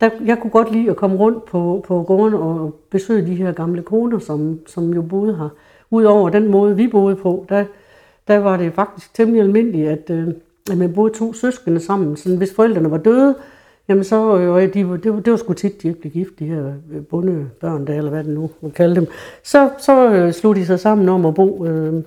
der, 0.00 0.10
jeg 0.24 0.38
kunne 0.38 0.50
godt 0.50 0.72
lide 0.72 0.90
at 0.90 0.96
komme 0.96 1.16
rundt 1.16 1.44
på, 1.44 1.84
på 1.86 2.02
gården 2.02 2.34
og 2.34 2.74
besøge 2.90 3.26
de 3.26 3.34
her 3.34 3.52
gamle 3.52 3.82
koner, 3.82 4.18
som, 4.18 4.60
som 4.66 4.94
jo 4.94 5.02
boede 5.02 5.36
her. 5.36 5.48
Udover 5.90 6.30
den 6.30 6.50
måde, 6.50 6.76
vi 6.76 6.88
boede 6.88 7.16
på, 7.16 7.46
der, 7.48 7.64
der 8.28 8.38
var 8.38 8.56
det 8.56 8.74
faktisk 8.74 9.14
temmelig 9.14 9.42
almindeligt, 9.42 9.88
at, 9.88 10.10
øh, 10.10 10.28
at 10.70 10.78
man 10.78 10.92
boede 10.92 11.14
to 11.14 11.32
søskende 11.32 11.80
sammen. 11.80 12.16
Så 12.16 12.36
hvis 12.36 12.54
forældrene 12.54 12.90
var 12.90 12.98
døde, 12.98 13.34
jamen 13.88 14.04
så, 14.04 14.38
øh, 14.38 14.74
de, 14.74 14.98
det, 15.02 15.12
var, 15.12 15.20
det 15.20 15.30
var 15.30 15.36
sgu 15.36 15.52
tit, 15.52 15.82
de 15.82 15.88
ikke 15.88 16.00
blev 16.00 16.12
gift, 16.12 16.38
de 16.38 16.46
her 16.46 16.72
øh, 16.92 17.06
bondebørn 17.06 17.86
der, 17.86 17.94
eller 17.94 18.10
hvad 18.10 18.24
det 18.24 18.34
nu 18.34 18.50
man 18.60 18.70
kalde 18.70 18.96
dem. 18.96 19.06
Så, 19.42 19.70
så 19.78 20.12
øh, 20.12 20.32
slog 20.32 20.56
de 20.56 20.66
sig 20.66 20.80
sammen 20.80 21.08
om 21.08 21.26
at 21.26 21.34
bo, 21.34 21.66
øh, 21.66 22.02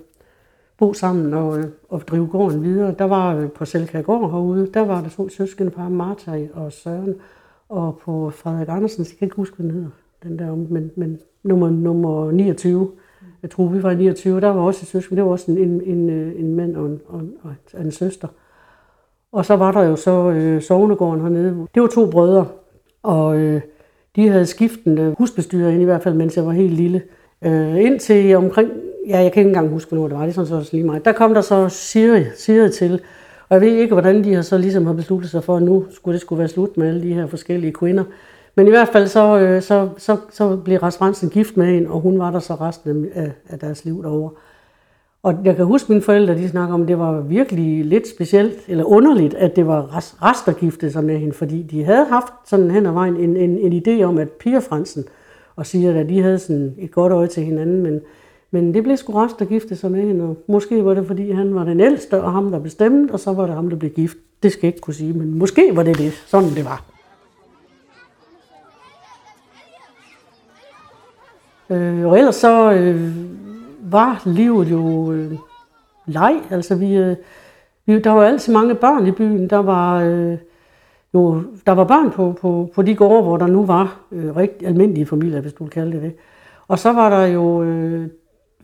bo 0.78 0.94
sammen 0.94 1.34
og, 1.34 1.60
øh, 1.60 1.66
og 1.90 2.02
drive 2.08 2.28
gården 2.28 2.64
videre. 2.64 2.96
Der 3.00 3.06
var 3.06 3.36
øh, 3.36 3.50
på 3.50 3.66
Gård 4.04 4.32
herude, 4.32 4.70
der 4.74 4.82
var 4.82 5.02
der 5.02 5.10
to 5.10 5.30
søskende 5.30 5.72
par, 5.72 5.90
Martha 5.90 6.48
og 6.54 6.72
Søren. 6.72 7.16
Og 7.70 8.00
på 8.04 8.30
Frederik 8.30 8.68
Andersen, 8.70 9.04
jeg 9.04 9.18
kan 9.20 9.26
ikke 9.26 9.36
huske, 9.36 9.56
hvad 9.56 9.66
den 9.66 9.74
hedder, 9.74 9.90
den 10.24 10.40
der, 10.40 10.56
men, 10.56 10.92
men 10.96 11.20
nummer, 11.44 11.70
nummer 11.70 12.32
29, 12.32 12.92
jeg 13.42 13.50
tror, 13.50 13.68
vi 13.68 13.84
var 13.84 13.94
29, 13.94 14.42
der 14.42 14.48
var 14.48 14.62
også 14.62 14.80
et 14.84 14.88
søskende, 14.88 15.18
det 15.18 15.26
var 15.26 15.32
også 15.32 15.52
en, 15.52 15.58
en, 15.58 15.82
en, 15.82 16.10
øh, 16.10 16.40
en 16.40 16.56
mand 16.56 16.76
og 16.76 16.86
en, 16.86 17.02
og, 17.08 17.22
og 17.74 17.82
en 17.82 17.92
søster. 17.92 18.28
Og 19.32 19.46
så 19.46 19.56
var 19.56 19.72
der 19.72 19.84
jo 19.84 19.96
så 19.96 20.30
øh, 20.30 20.62
sovnegården 20.62 21.22
hernede. 21.22 21.68
Det 21.76 21.82
var 21.82 21.88
to 21.88 22.10
brødre, 22.10 22.48
og 23.04 23.38
øh, 23.38 23.62
de 24.16 24.30
havde 24.30 24.46
skiftende 24.46 25.16
husbestyrer 25.18 25.70
ind 25.70 25.82
i 25.82 25.86
hvert 25.86 26.04
fald, 26.04 26.16
mens 26.16 26.38
jeg 26.38 26.46
var 26.46 26.52
helt 26.52 26.74
lille. 26.74 27.02
Øh, 27.42 27.86
indtil 27.86 28.36
omkring, 28.36 28.70
ja, 29.08 29.20
jeg 29.20 29.32
kan 29.32 29.42
ikke 29.42 29.50
engang 29.50 29.70
huske, 29.70 29.90
hvornår 29.90 30.08
det 30.08 30.18
var, 30.18 30.22
det 30.22 30.30
er 30.30 30.46
sådan 30.46 30.64
så 30.64 30.70
lige 30.72 30.84
meget. 30.84 31.06
Der 31.06 31.12
kom 31.12 31.34
der 31.34 31.42
så 31.42 31.70
Siri, 31.70 32.24
Siri 32.36 32.72
til, 32.72 33.02
og 33.50 33.56
jeg 33.56 33.62
ved 33.62 33.76
ikke, 33.78 33.94
hvordan 33.94 34.24
de 34.24 34.34
har 34.34 34.42
så 34.42 34.58
ligesom 34.58 34.86
har 34.86 34.94
besluttet 34.94 35.32
sig 35.32 35.44
for, 35.44 35.56
at 35.56 35.64
nu 35.64 35.86
skulle 35.90 36.14
det 36.14 36.22
skulle 36.22 36.40
være 36.40 36.48
slut 36.48 36.78
med 36.78 36.88
alle 36.88 37.02
de 37.02 37.14
her 37.14 37.28
forskellige 37.28 37.74
kvinder. 37.74 38.04
Men 38.56 38.68
i 38.68 38.70
hvert 38.70 38.88
fald 38.88 39.08
så, 39.08 39.40
øh, 39.40 39.62
så, 39.62 39.90
så, 39.98 40.18
så 40.30 40.58
blev 40.58 40.80
Ras 40.80 41.24
gift 41.32 41.58
med 41.58 41.66
hende, 41.66 41.90
og 41.90 42.00
hun 42.00 42.20
var 42.20 42.32
der 42.32 42.40
så 42.40 42.54
resten 42.56 43.08
af, 43.14 43.32
af 43.50 43.60
deres 43.60 43.86
liv 43.86 44.04
derovre. 44.04 44.32
Og 45.24 45.36
jeg 45.44 45.56
kan 45.56 45.66
huske, 45.66 45.92
mine 45.92 46.02
forældre 46.02 46.36
de 46.36 46.50
snakker 46.50 46.74
om, 46.74 46.82
at 46.82 46.88
det 46.88 47.00
var 47.00 47.22
virkelig 47.22 47.86
lidt 47.86 48.08
specielt, 48.08 48.58
eller 48.68 48.84
underligt, 48.84 49.34
at 49.34 49.56
det 49.56 49.68
var 49.68 49.98
rester 50.24 50.54
giftede 50.54 50.92
sig 50.92 51.04
med 51.04 51.18
hende, 51.18 51.34
fordi 51.34 51.62
de 51.62 51.84
havde 51.84 52.06
haft 52.06 52.34
sådan 52.46 52.72
hen 52.72 52.86
ad 52.86 52.92
vejen 52.92 53.16
en, 53.16 53.38
en, 53.38 53.58
en 53.58 53.84
idé 53.88 54.04
om, 54.04 54.18
at 54.18 54.30
Pia 54.30 54.60
Fransen 54.60 55.06
og 55.56 55.66
siger, 55.66 56.00
at 56.00 56.10
de 56.10 56.22
havde 56.22 56.40
sådan 56.40 56.76
et 56.78 56.92
godt 56.92 57.14
øje 57.14 57.28
til 57.28 57.44
hinanden, 57.44 57.84
men 57.84 58.02
men 58.54 58.74
det 58.74 58.84
blev 58.84 58.98
sgu 58.98 59.14
Rast, 59.14 59.40
der 59.40 59.46
giftede 59.46 59.80
sig 59.80 59.92
med 59.92 60.02
hende, 60.02 60.26
og 60.26 60.38
måske 60.48 60.86
var 60.86 60.94
det, 60.94 61.08
fordi 61.08 61.32
han 61.32 61.56
var 61.56 61.64
den 61.64 61.80
ældste, 61.80 62.22
og 62.22 62.32
ham, 62.32 62.52
der 62.52 62.60
bestemte, 62.60 63.12
og 63.12 63.20
så 63.20 63.34
var 63.34 63.46
det 63.46 63.56
ham, 63.56 63.70
der 63.70 63.78
blev 63.78 63.92
gift. 63.92 64.18
Det 64.44 64.52
skal 64.52 64.68
jeg 64.68 64.74
ikke 64.74 64.82
kunne 64.82 64.94
sige, 64.94 65.14
men 65.14 65.40
måske 65.40 65.72
var 65.74 65.84
det 65.84 65.98
det. 65.98 66.12
Sådan 66.12 66.50
det 66.50 66.66
var. 66.66 66.91
Øh, 71.72 72.06
og 72.08 72.18
ellers 72.18 72.36
så 72.36 72.72
øh, 72.72 73.12
var 73.92 74.22
livet 74.26 74.72
jo 74.72 75.12
øh, 75.12 75.32
leg. 76.06 76.42
Altså 76.50 76.76
vi, 76.76 76.98
øh, 76.98 77.16
vi, 77.86 78.00
der 78.00 78.12
var 78.12 78.24
altid 78.24 78.54
mange 78.54 78.76
børn 78.76 79.08
i 79.08 79.12
byen. 79.12 79.50
Der 79.50 79.58
var, 79.58 80.02
øh, 80.02 80.38
jo, 81.14 81.44
der 81.66 81.72
var 81.72 81.84
børn 81.84 82.12
på, 82.12 82.36
på, 82.42 82.70
på 82.76 82.82
de 82.82 82.96
gårde, 82.96 83.24
hvor 83.24 83.38
der 83.38 83.48
nu 83.48 83.66
var 83.66 84.00
øh, 84.12 84.36
rigtig 84.36 84.68
almindelige 84.68 85.06
familier, 85.06 85.42
hvis 85.42 85.54
du 85.54 85.64
vil 85.64 85.72
kalde 85.72 85.92
det 85.92 86.02
det. 86.02 86.14
Og 86.68 86.80
så 86.80 86.94
var 86.94 87.10
der 87.10 87.26
jo 87.26 87.64
øh, 87.64 88.08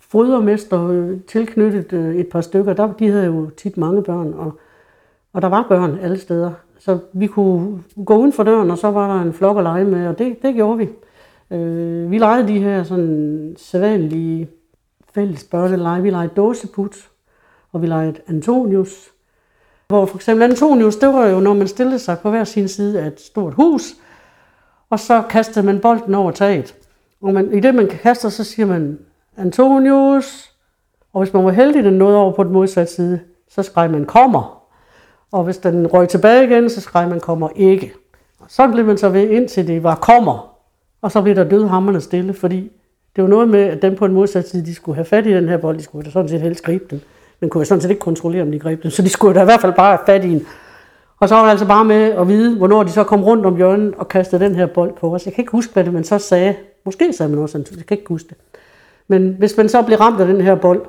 fodermester 0.02 0.88
øh, 0.88 1.20
tilknyttet 1.28 1.94
øh, 1.94 2.16
et 2.16 2.28
par 2.28 2.42
stykker, 2.42 2.74
der, 2.74 2.94
de 2.94 3.10
havde 3.10 3.26
jo 3.26 3.50
tit 3.50 3.78
mange 3.78 4.04
børn, 4.04 4.34
og, 4.34 4.52
og 5.34 5.42
der 5.42 5.48
var 5.48 5.66
børn 5.70 5.98
alle 6.02 6.20
steder. 6.20 6.52
Så 6.80 6.98
vi 7.14 7.28
kunne 7.28 7.84
gå 8.06 8.18
uden 8.18 8.34
for 8.34 8.44
døren, 8.44 8.72
og 8.72 8.78
så 8.78 8.92
var 8.92 9.16
der 9.16 9.22
en 9.22 9.34
flok 9.34 9.58
at 9.58 9.64
lege 9.64 9.86
med, 9.86 10.08
og 10.08 10.20
det, 10.20 10.42
det 10.42 10.56
gjorde 10.56 10.78
vi. 10.78 10.90
Øh, 11.52 12.12
vi 12.12 12.18
legede 12.18 12.48
de 12.48 12.60
her 12.60 12.84
sådan 12.84 13.56
sædvanlige 13.58 14.50
fælles 15.14 15.44
børnelege. 15.44 16.02
Vi 16.02 16.10
legede 16.10 16.34
dåseput, 16.36 17.10
og 17.72 17.82
vi 17.82 17.88
legede 17.88 18.16
Antonius. 18.28 19.10
Hvor 19.88 20.06
for 20.06 20.16
eksempel 20.16 20.44
Antonius, 20.44 20.96
det 20.96 21.10
var 21.10 21.28
jo, 21.28 21.40
når 21.40 21.54
man 21.54 21.68
stillede 21.68 22.00
sig 22.00 22.20
på 22.20 22.30
hver 22.30 22.44
sin 22.44 22.68
side 22.68 23.02
af 23.02 23.08
et 23.08 23.22
stort 23.22 23.54
hus, 23.54 23.94
og 24.90 25.00
så 25.00 25.24
kastede 25.30 25.66
man 25.66 25.80
bolden 25.80 26.16
over 26.16 26.32
taget. 26.32 26.76
Og 27.22 27.34
man, 27.34 27.54
i 27.54 27.60
det, 27.60 27.76
man 27.76 27.88
kaster, 27.88 28.30
så 28.30 28.44
siger 28.44 28.66
man 28.66 29.00
Antonius, 29.38 30.52
og 31.14 31.24
hvis 31.24 31.34
man 31.34 31.46
var 31.46 31.52
heldig, 31.52 31.84
den 31.84 31.94
nåede 31.94 32.18
over 32.18 32.32
på 32.32 32.44
den 32.44 32.54
modsatte 32.54 32.94
side, 32.94 33.20
så 33.50 33.64
skreg 33.64 33.92
man 33.92 34.06
kommer. 34.06 34.64
Og 35.32 35.44
hvis 35.44 35.58
den 35.58 35.88
røg 35.88 36.10
tilbage 36.10 36.44
igen, 36.44 36.70
så 36.70 36.82
skreg 36.82 37.10
man 37.10 37.20
kommer 37.20 37.50
ikke. 37.56 37.94
Og 38.40 38.46
så 38.50 38.68
blev 38.68 38.86
man 38.86 38.98
så 38.98 39.10
ved, 39.10 39.30
indtil 39.30 39.68
det 39.68 39.84
var 39.84 39.96
kommer. 39.96 40.57
Og 41.02 41.12
så 41.12 41.22
blev 41.22 41.36
der 41.36 41.44
dødhammerne 41.44 42.02
stille, 42.02 42.34
fordi 42.34 42.72
det 43.16 43.24
var 43.24 43.30
noget 43.30 43.50
med, 43.50 43.60
at 43.60 43.82
dem 43.82 43.96
på 43.96 44.06
en 44.06 44.14
modsat 44.14 44.50
side, 44.50 44.66
de 44.66 44.76
skulle 44.76 44.96
have 44.96 45.06
fat 45.06 45.28
i 45.28 45.34
den 45.34 45.50
her 45.50 45.58
bold, 45.58 45.78
de 45.78 45.84
skulle 45.84 46.06
da 46.06 46.12
sådan 46.12 46.30
set 46.30 46.42
helst 46.42 46.64
gribe 46.64 46.86
den. 46.90 47.02
Men 47.40 47.50
kunne 47.50 47.66
sådan 47.66 47.82
set 47.82 47.90
ikke 47.90 48.00
kontrollere, 48.00 48.42
om 48.42 48.52
de 48.52 48.60
greb 48.60 48.84
den, 48.84 48.92
så 48.92 49.02
de 49.02 49.10
skulle 49.10 49.36
da 49.36 49.42
i 49.42 49.46
hvert 49.46 49.62
fald 49.62 49.74
bare 49.74 49.98
have 49.98 50.06
fat 50.06 50.26
i 50.26 50.30
den. 50.30 50.48
Og 51.20 51.30
så 51.30 51.36
var 51.36 51.44
det 51.44 51.52
altså 51.52 51.68
bare 51.68 51.86
med 51.86 52.12
at 52.12 52.28
vide, 52.28 52.58
hvornår 52.58 52.84
de 52.84 52.92
så 52.92 53.04
kom 53.04 53.24
rundt 53.24 53.46
om 53.46 53.56
hjørnet 53.56 53.96
og 53.96 54.08
kastede 54.08 54.46
den 54.46 54.56
her 54.56 54.66
bold 54.66 54.94
på 54.94 55.16
os. 55.16 55.26
Jeg 55.26 55.34
kan 55.34 55.42
ikke 55.42 55.52
huske, 55.52 55.74
hvad 55.74 55.84
det 55.84 55.94
man 55.94 56.04
så 56.04 56.18
sagde. 56.18 56.56
Måske 56.86 57.14
sagde 57.14 57.32
man 57.32 57.40
også, 57.40 57.58
jeg 57.58 57.86
kan 57.86 57.98
ikke 57.98 58.10
huske 58.10 58.30
det. 58.30 58.38
Men 59.08 59.36
hvis 59.40 59.58
man 59.58 59.70
så 59.70 59.82
blev 59.82 59.98
ramt 59.98 60.22
af 60.22 60.28
den 60.28 60.42
her 60.42 60.56
bold, 60.56 60.86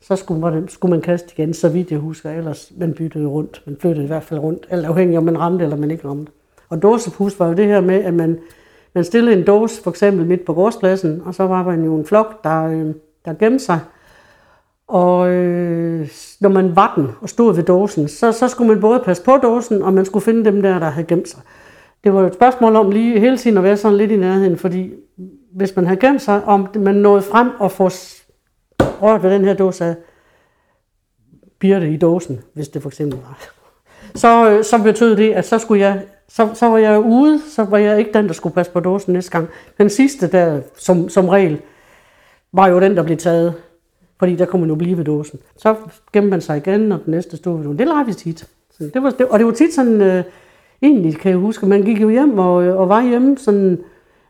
så 0.00 0.16
skulle 0.16 0.40
man, 0.40 0.68
skulle 0.68 0.90
man 0.90 1.00
kaste 1.00 1.34
igen, 1.38 1.54
så 1.54 1.68
vidt 1.68 1.90
jeg 1.90 1.98
husker. 1.98 2.30
Ellers 2.30 2.72
man 2.76 2.94
byttede 2.94 3.26
rundt. 3.26 3.62
Man 3.66 3.76
flyttede 3.80 4.04
i 4.04 4.06
hvert 4.06 4.22
fald 4.22 4.40
rundt, 4.40 4.66
eller 4.70 4.88
afhængig 4.88 5.18
om 5.18 5.24
man 5.24 5.38
ramte 5.38 5.64
eller 5.64 5.76
man 5.76 5.90
ikke 5.90 6.08
ramte. 6.08 6.32
Og 6.70 6.82
dåsepus 6.82 7.38
var 7.38 7.46
jo 7.46 7.52
det 7.52 7.66
her 7.66 7.80
med, 7.80 8.04
at 8.04 8.14
man, 8.14 8.38
man 8.94 9.04
stillede 9.04 9.36
en 9.36 9.44
dåse 9.44 9.82
for 9.82 9.90
eksempel 9.90 10.26
midt 10.26 10.44
på 10.44 10.54
gårdspladsen, 10.54 11.22
og 11.24 11.34
så 11.34 11.46
var 11.46 11.64
man 11.64 11.84
jo 11.84 11.96
en 11.96 12.06
flok, 12.06 12.44
der, 12.44 12.64
øh, 12.64 12.94
der 13.24 13.34
gemte 13.34 13.64
sig. 13.64 13.80
Og 14.88 15.30
øh, 15.30 16.08
når 16.40 16.48
man 16.48 16.76
var 16.76 16.92
den 16.96 17.08
og 17.20 17.28
stod 17.28 17.54
ved 17.54 17.62
dåsen, 17.62 18.08
så, 18.08 18.32
så 18.32 18.48
skulle 18.48 18.72
man 18.72 18.80
både 18.80 19.00
passe 19.04 19.22
på 19.22 19.36
dåsen, 19.36 19.82
og 19.82 19.92
man 19.92 20.04
skulle 20.04 20.24
finde 20.24 20.44
dem 20.44 20.62
der, 20.62 20.78
der 20.78 20.90
havde 20.90 21.06
gemt 21.06 21.28
sig. 21.28 21.40
Det 22.04 22.14
var 22.14 22.20
jo 22.20 22.26
et 22.26 22.34
spørgsmål 22.34 22.76
om 22.76 22.90
lige 22.90 23.20
hele 23.20 23.38
tiden 23.38 23.56
at 23.58 23.64
være 23.64 23.76
sådan 23.76 23.98
lidt 23.98 24.10
i 24.10 24.16
nærheden, 24.16 24.56
fordi 24.56 24.92
hvis 25.52 25.76
man 25.76 25.86
havde 25.86 26.00
gemt 26.00 26.22
sig, 26.22 26.44
om 26.44 26.68
man 26.74 26.94
nåede 26.94 27.22
frem 27.22 27.50
og 27.58 27.70
få 27.70 27.90
rørt 28.80 29.22
ved 29.22 29.30
den 29.30 29.44
her 29.44 29.54
dåse 29.54 29.84
af 29.84 29.96
birte 31.58 31.90
i 31.90 31.96
dåsen, 31.96 32.40
hvis 32.54 32.68
det 32.68 32.82
for 32.82 32.88
eksempel 32.88 33.18
var. 33.18 33.59
Så, 34.14 34.50
øh, 34.50 34.64
så 34.64 34.82
betød 34.82 35.16
det, 35.16 35.32
at 35.32 35.46
så 35.46 35.58
skulle 35.58 35.80
jeg 35.80 36.02
så, 36.28 36.48
så 36.54 36.66
var 36.66 36.78
jeg 36.78 37.00
ude, 37.00 37.40
så 37.48 37.64
var 37.64 37.78
jeg 37.78 37.98
ikke 37.98 38.12
den, 38.12 38.26
der 38.26 38.32
skulle 38.32 38.54
passe 38.54 38.72
på 38.72 38.80
dåsen 38.80 39.12
næste 39.12 39.30
gang. 39.30 39.48
Den 39.78 39.90
sidste 39.90 40.26
der, 40.26 40.60
som, 40.76 41.08
som 41.08 41.28
regel, 41.28 41.60
var 42.52 42.68
jo 42.68 42.80
den, 42.80 42.96
der 42.96 43.02
blev 43.02 43.16
taget. 43.16 43.54
Fordi 44.18 44.36
der 44.36 44.44
kunne 44.44 44.60
man 44.60 44.68
jo 44.68 44.74
blive 44.74 44.96
ved 44.96 45.04
dåsen. 45.04 45.38
Så 45.56 45.74
gemte 46.12 46.30
man 46.30 46.40
sig 46.40 46.56
igen, 46.56 46.92
og 46.92 47.04
den 47.04 47.10
næste 47.10 47.36
stod 47.36 47.56
ved 47.56 47.64
dåsen. 47.64 47.78
Det 47.78 47.86
lavede 47.86 48.06
vi 48.06 48.14
tit. 48.14 48.48
Så 48.70 48.90
det 48.94 49.02
var, 49.02 49.10
det, 49.10 49.26
og 49.26 49.38
det 49.38 49.46
var 49.46 49.52
tit 49.52 49.74
sådan, 49.74 50.00
øh, 50.00 50.24
egentlig 50.82 51.16
kan 51.16 51.30
jeg 51.30 51.38
huske, 51.38 51.66
man 51.66 51.82
gik 51.82 52.00
jo 52.00 52.08
hjem 52.08 52.38
og, 52.38 52.64
øh, 52.64 52.76
og 52.76 52.88
var 52.88 53.02
hjemme 53.02 53.38
sådan, 53.38 53.78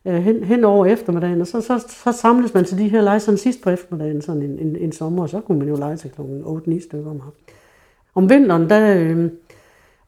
øh, 0.05 0.15
hen, 0.15 0.45
hen 0.45 0.65
over 0.65 0.87
eftermiddagen, 0.87 1.41
og 1.41 1.47
så, 1.47 1.61
så, 1.61 1.79
så 2.05 2.13
samles 2.13 2.55
man 2.55 2.65
til 2.65 2.79
de 2.79 2.89
her 2.89 3.01
lege 3.01 3.21
sådan 3.21 3.39
sidst 3.39 3.63
på 3.63 3.71
eftermiddagen, 3.71 4.23
sådan 4.23 4.43
en, 4.43 4.59
en, 4.59 4.77
en 4.77 4.93
sommer, 4.93 5.23
og 5.23 5.29
så 5.29 5.41
kunne 5.41 5.59
man 5.59 5.69
jo 5.69 5.77
lege 5.77 5.97
til 5.97 6.11
klokken 6.11 6.43
8-9 6.43 6.85
stykker 6.85 7.11
om 7.11 7.23
Om 8.15 8.31
vinteren, 8.31 8.71
der, 8.71 8.97
øh, 8.99 9.31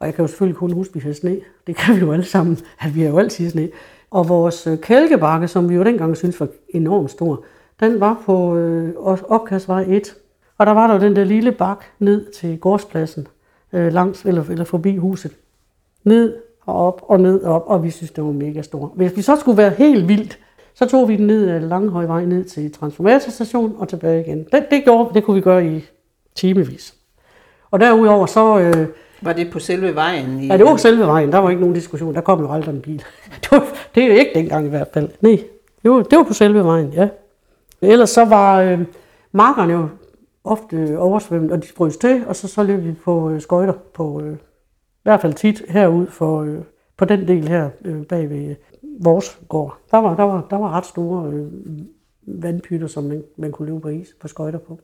og 0.03 0.07
jeg 0.07 0.15
kan 0.15 0.23
jo 0.23 0.27
selvfølgelig 0.27 0.57
kun 0.57 0.71
huske, 0.71 0.91
at 0.91 0.95
vi 0.95 0.99
havde 0.99 1.15
sne. 1.15 1.39
Det 1.67 1.75
kan 1.75 1.95
vi 1.95 1.99
jo 1.99 2.11
alle 2.11 2.25
sammen, 2.25 2.57
at 2.79 2.95
vi 2.95 3.01
har 3.01 3.09
jo 3.09 3.17
altid 3.17 3.49
sne. 3.49 3.69
Og 4.11 4.29
vores 4.29 4.67
øh, 4.67 4.77
kælkebakke, 4.77 5.47
som 5.47 5.69
vi 5.69 5.75
jo 5.75 5.83
dengang 5.83 6.17
synes 6.17 6.39
var 6.39 6.47
enormt 6.69 7.11
stor, 7.11 7.43
den 7.79 7.99
var 7.99 8.21
på 8.25 8.55
øh, 8.55 8.93
opkastvej 9.27 9.85
1. 9.87 10.15
Og 10.57 10.65
der 10.65 10.71
var 10.71 10.87
der 10.87 10.93
jo 10.93 10.99
den 10.99 11.15
der 11.15 11.23
lille 11.23 11.51
bak 11.51 11.85
ned 11.99 12.31
til 12.31 12.59
gårdspladsen, 12.59 13.27
øh, 13.73 13.93
langs 13.93 14.25
eller, 14.25 14.43
eller 14.49 14.63
forbi 14.63 14.97
huset. 14.97 15.31
Ned 16.03 16.35
og 16.65 16.75
op 16.75 17.01
og 17.07 17.19
ned 17.19 17.41
og 17.41 17.55
op, 17.55 17.63
og 17.65 17.83
vi 17.83 17.89
synes, 17.89 18.11
det 18.11 18.23
var 18.23 18.31
mega 18.31 18.61
stor. 18.61 18.93
Hvis 18.95 19.17
vi 19.17 19.21
så 19.21 19.35
skulle 19.35 19.57
være 19.57 19.71
helt 19.71 20.07
vildt, 20.07 20.39
så 20.73 20.85
tog 20.85 21.09
vi 21.09 21.15
den 21.15 21.27
ned 21.27 21.47
af 21.47 21.69
Langhøjvej 21.69 22.25
ned 22.25 22.43
til 22.43 22.71
transformatorstation 22.71 23.75
og 23.79 23.89
tilbage 23.89 24.21
igen. 24.21 24.47
Det, 24.51 24.65
det, 24.71 24.83
gjorde, 24.83 25.13
det 25.13 25.23
kunne 25.23 25.35
vi 25.35 25.41
gøre 25.41 25.65
i 25.65 25.85
timevis. 26.35 26.95
Og 27.71 27.79
derudover 27.79 28.25
så... 28.25 28.59
Øh, 28.59 28.87
var 29.23 29.33
det 29.33 29.51
på 29.51 29.59
selve 29.59 29.95
vejen? 29.95 30.39
I... 30.39 30.47
Ja, 30.47 30.57
det 30.57 30.65
var 30.65 30.77
selve 30.77 31.05
vejen. 31.05 31.31
Der 31.31 31.37
var 31.37 31.49
ikke 31.49 31.59
nogen 31.59 31.75
diskussion. 31.75 32.15
Der 32.15 32.21
kom 32.21 32.39
jo 32.41 32.51
aldrig 32.51 32.75
en 32.75 32.81
bil. 32.81 33.03
Det, 33.43 33.51
var, 33.51 33.67
det 33.95 34.03
er 34.03 34.19
ikke 34.19 34.31
dengang 34.35 34.65
i 34.65 34.69
hvert 34.69 34.87
fald. 34.93 35.09
Nej, 35.21 35.43
jo, 35.85 36.01
det 36.01 36.17
var 36.17 36.23
på 36.23 36.33
selve 36.33 36.63
vejen, 36.63 36.93
ja. 36.93 37.09
Ellers 37.81 38.09
så 38.09 38.25
var 38.25 38.61
øh, 38.61 38.79
markerne 39.31 39.73
jo 39.73 39.87
ofte 40.43 40.97
oversvømmet, 40.99 41.51
og 41.51 41.63
de 41.63 41.67
frøs 41.77 41.97
til, 41.97 42.23
og 42.27 42.35
så, 42.35 42.47
så 42.47 42.63
løb 42.63 42.83
vi 42.83 42.91
på 42.91 43.29
øh, 43.29 43.41
skøjter 43.41 43.73
på, 43.93 44.21
øh, 44.21 44.33
i 44.33 45.03
hvert 45.03 45.21
fald 45.21 45.33
tit 45.33 45.63
herud 45.69 46.07
for, 46.07 46.41
øh, 46.41 46.57
på 46.97 47.05
den 47.05 47.27
del 47.27 47.47
her 47.47 47.69
øh, 47.85 48.05
bag 48.05 48.29
ved 48.29 48.49
øh, 48.49 48.55
vores 48.99 49.39
gård. 49.49 49.77
Der 49.91 49.97
var, 49.97 50.15
der 50.15 50.23
var, 50.23 50.47
der 50.49 50.57
var 50.57 50.69
ret 50.77 50.85
store 50.85 51.31
øh, 51.33 51.47
vandpytter, 52.27 52.87
som 52.87 53.03
man, 53.03 53.23
man 53.37 53.51
kunne 53.51 53.65
løbe 53.65 53.79
på 53.79 53.87
is 53.87 54.15
på 54.21 54.27
skøjter 54.27 54.59
på. 54.59 54.79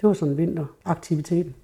Det 0.00 0.06
var 0.06 0.12
sådan 0.12 0.36
vinteraktiviteten. 0.36 1.54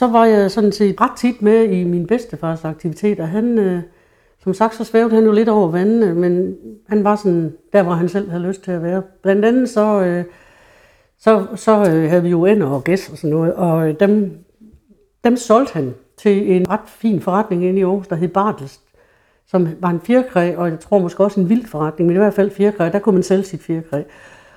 Så 0.00 0.06
var 0.06 0.24
jeg 0.24 0.50
sådan 0.50 0.72
set 0.72 1.00
ret 1.00 1.16
tit 1.16 1.42
med 1.42 1.64
i 1.64 1.84
min 1.84 2.06
bedstefars 2.06 2.64
aktiviteter. 2.64 3.24
Han, 3.24 3.58
øh, 3.58 3.82
som 4.42 4.54
sagt, 4.54 4.74
så 4.74 4.84
svævede 4.84 5.14
han 5.14 5.24
jo 5.24 5.32
lidt 5.32 5.48
over 5.48 5.68
vandene, 5.68 6.14
men 6.14 6.56
han 6.88 7.04
var 7.04 7.16
sådan 7.16 7.54
der, 7.72 7.82
hvor 7.82 7.92
han 7.92 8.08
selv 8.08 8.30
havde 8.30 8.42
lyst 8.42 8.62
til 8.62 8.70
at 8.70 8.82
være. 8.82 9.02
Blandt 9.22 9.44
andet 9.44 9.68
så, 9.68 10.00
øh, 10.00 10.24
så, 11.18 11.46
så 11.56 11.78
øh, 11.80 12.10
havde 12.10 12.22
vi 12.22 12.28
jo 12.28 12.44
ender 12.44 12.66
og 12.66 12.84
gæs 12.84 13.08
og 13.08 13.16
sådan 13.16 13.30
noget, 13.30 13.54
og 13.54 13.88
øh, 13.88 14.00
dem, 14.00 14.38
dem 15.24 15.36
solgte 15.36 15.72
han 15.72 15.94
til 16.18 16.52
en 16.52 16.70
ret 16.70 16.80
fin 16.86 17.20
forretning 17.20 17.64
inde 17.64 17.80
i 17.80 17.82
Aarhus, 17.82 18.06
der 18.08 18.16
hed 18.16 18.28
Bartels, 18.28 18.80
som 19.46 19.68
var 19.80 19.90
en 19.90 20.00
fjerkræ, 20.00 20.56
og 20.56 20.70
jeg 20.70 20.80
tror 20.80 20.98
måske 20.98 21.24
også 21.24 21.40
en 21.40 21.48
vild 21.48 21.66
forretning, 21.66 22.06
men 22.06 22.16
i 22.16 22.18
hvert 22.18 22.34
fald 22.34 22.50
fjerkræ, 22.50 22.90
der 22.92 22.98
kunne 22.98 23.14
man 23.14 23.22
sælge 23.22 23.44
sit 23.44 23.62
fjerkræ. 23.62 24.02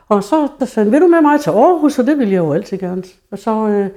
Og 0.08 0.24
så 0.24 0.48
der 0.60 0.66
sagde 0.66 0.86
han, 0.86 0.92
vil 0.92 1.02
du 1.02 1.08
med 1.08 1.22
mig 1.22 1.40
til 1.40 1.50
Aarhus? 1.50 2.00
Og 2.00 2.06
det 2.06 2.18
ville 2.18 2.34
jeg 2.34 2.40
jo 2.40 2.54
altid 2.54 2.78
gerne. 2.78 3.04
Og 3.32 3.40
så, 3.40 3.68
øh, 3.68 3.90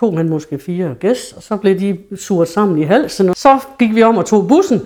tog 0.00 0.16
han 0.16 0.28
måske 0.28 0.58
fire 0.58 0.94
gæs, 1.00 1.32
og 1.36 1.42
så 1.42 1.56
blev 1.56 1.78
de 1.78 1.98
surt 2.16 2.48
sammen 2.48 2.78
i 2.78 2.82
halsen. 2.82 3.28
Og 3.28 3.36
så 3.36 3.58
gik 3.78 3.94
vi 3.94 4.02
om 4.02 4.16
og 4.16 4.26
tog 4.26 4.48
bussen 4.48 4.80